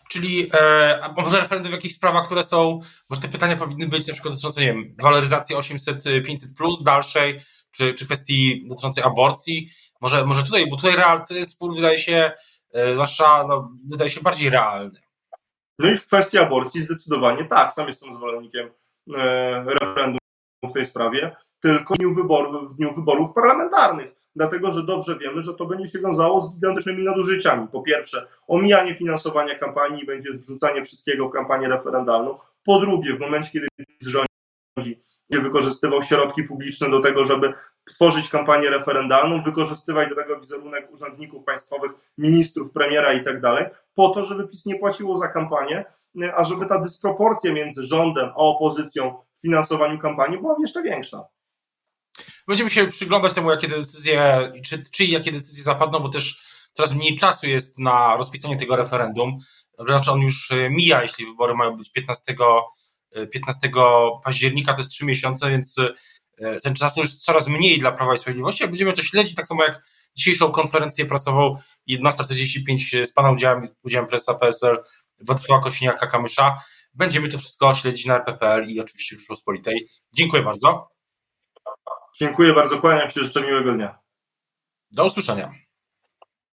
Czyli 0.09 0.49
e, 0.53 1.13
może 1.17 1.39
referendum 1.39 1.71
w 1.71 1.75
jakichś 1.75 1.95
sprawach, 1.95 2.25
które 2.25 2.43
są, 2.43 2.79
może 3.09 3.21
te 3.21 3.27
pytania 3.27 3.55
powinny 3.55 3.87
być 3.87 4.07
na 4.07 4.13
przykład 4.13 4.33
dotyczące, 4.33 4.61
nie 4.61 4.67
wiem, 4.67 4.95
waloryzacji 5.01 5.55
800, 5.55 6.03
500 6.25 6.57
plus 6.57 6.83
dalszej, 6.83 7.39
czy, 7.71 7.93
czy 7.93 8.05
kwestii 8.05 8.65
dotyczącej 8.69 9.03
aborcji. 9.03 9.69
Może, 10.01 10.25
może 10.25 10.43
tutaj, 10.43 10.69
bo 10.69 10.75
tutaj 10.75 10.95
real, 10.95 11.25
spór 11.45 11.75
wydaje 11.75 11.99
się 11.99 12.31
zwłaszcza 12.93 13.47
no, 13.47 13.71
wydaje 13.91 14.09
się 14.09 14.21
bardziej 14.21 14.49
realny. 14.49 15.01
No 15.79 15.89
i 15.89 15.95
w 15.95 16.07
kwestii 16.07 16.37
aborcji 16.37 16.81
zdecydowanie 16.81 17.45
tak. 17.45 17.73
Sam 17.73 17.87
jestem 17.87 18.15
zwolennikiem 18.15 18.69
e, 19.17 19.63
referendum 19.63 20.19
w 20.63 20.73
tej 20.73 20.85
sprawie, 20.85 21.35
tylko 21.59 21.93
w 21.93 21.97
dniu, 21.97 22.13
wyborów, 22.13 22.73
w 22.73 22.75
dniu 22.75 22.93
wyborów 22.93 23.33
parlamentarnych. 23.33 24.19
Dlatego, 24.35 24.71
że 24.71 24.83
dobrze 24.83 25.17
wiemy, 25.17 25.41
że 25.41 25.53
to 25.53 25.65
będzie 25.65 25.87
się 25.87 25.99
wiązało 25.99 26.41
z 26.41 26.55
gigantycznymi 26.55 27.03
nadużyciami. 27.03 27.67
Po 27.67 27.81
pierwsze, 27.81 28.27
omijanie 28.47 28.95
finansowania 28.95 29.59
kampanii 29.59 30.05
będzie 30.05 30.33
wrzucanie 30.33 30.85
wszystkiego 30.85 31.29
w 31.29 31.31
kampanię 31.31 31.67
referendalną. 31.67 32.37
Po 32.63 32.79
drugie, 32.79 33.13
w 33.13 33.19
momencie, 33.19 33.51
kiedy 33.51 33.67
rządzi, 34.01 35.01
będzie 35.29 35.43
wykorzystywał 35.43 36.03
środki 36.03 36.43
publiczne 36.43 36.89
do 36.89 36.99
tego, 36.99 37.25
żeby 37.25 37.53
tworzyć 37.93 38.29
kampanię 38.29 38.69
referendalną, 38.69 39.43
wykorzystywać 39.43 40.09
do 40.09 40.15
tego 40.15 40.39
wizerunek 40.39 40.91
urzędników 40.91 41.43
państwowych, 41.43 41.91
ministrów, 42.17 42.71
premiera 42.71 43.13
i 43.13 43.23
tak 43.23 43.41
dalej, 43.41 43.65
po 43.95 44.09
to, 44.09 44.25
żeby 44.25 44.47
PiS 44.47 44.65
nie 44.65 44.75
płaciło 44.75 45.17
za 45.17 45.27
kampanię, 45.27 45.85
a 46.35 46.43
żeby 46.43 46.65
ta 46.65 46.81
dysproporcja 46.81 47.53
między 47.53 47.85
rządem 47.85 48.29
a 48.29 48.35
opozycją 48.35 49.17
w 49.37 49.41
finansowaniu 49.41 49.99
kampanii 49.99 50.37
była 50.37 50.55
jeszcze 50.61 50.83
większa. 50.83 51.25
Będziemy 52.47 52.69
się 52.69 52.87
przyglądać 52.87 53.33
temu, 53.33 53.51
jakie 53.51 53.67
decyzje, 53.67 54.51
czy, 54.65 54.83
czy 54.91 55.05
jakie 55.05 55.31
decyzje 55.31 55.63
zapadną, 55.63 55.99
bo 55.99 56.09
też 56.09 56.43
coraz 56.73 56.95
mniej 56.95 57.17
czasu 57.17 57.47
jest 57.47 57.79
na 57.79 58.15
rozpisanie 58.17 58.59
tego 58.59 58.75
referendum. 58.75 59.37
Znaczy 59.87 60.11
on 60.11 60.19
już 60.19 60.51
e, 60.51 60.69
mija, 60.69 61.01
jeśli 61.01 61.25
wybory 61.25 61.53
mają 61.53 61.77
być 61.77 61.91
15, 61.91 62.35
15 63.31 63.67
e, 63.67 63.71
października, 64.23 64.73
to 64.73 64.79
jest 64.79 64.91
trzy 64.91 65.05
miesiące, 65.05 65.49
więc 65.49 65.75
E, 65.79 65.93
ten 66.63 66.73
czas 66.73 66.97
jest 66.97 67.23
coraz 67.23 67.47
mniej 67.47 67.79
dla 67.79 67.91
Prawa 67.91 68.13
i 68.13 68.17
Sprawiedliwości, 68.17 68.63
jak 68.63 68.71
będziemy 68.71 68.93
to 68.93 69.01
śledzić, 69.01 69.35
tak 69.35 69.47
samo 69.47 69.63
jak 69.63 69.81
dzisiejszą 70.15 70.51
konferencję 70.51 71.05
prasową 71.05 71.55
11.45 71.89 73.05
z 73.05 73.13
Pana 73.13 73.31
udziałem, 73.31 73.67
udziałem 73.83 74.07
prezesa 74.07 74.33
PSL 74.33 74.83
Władysława 75.19 75.63
Kosiniaka-Kamysza. 75.63 76.51
Będziemy 76.93 77.29
to 77.29 77.37
wszystko 77.37 77.73
śledzić 77.73 78.05
na 78.05 78.15
RPPL 78.15 78.67
i 78.67 78.79
oczywiście 78.79 79.15
w 79.15 79.19
Rzeczpospolitej. 79.19 79.87
Dziękuję 80.13 80.43
bardzo. 80.43 80.87
Dziękuję 82.19 82.53
bardzo, 82.53 82.77
kłaniam 82.77 83.09
się, 83.09 83.25
życzę 83.25 83.41
miłego 83.41 83.73
dnia. 83.73 83.99
Do 84.91 85.05
usłyszenia. 85.05 85.53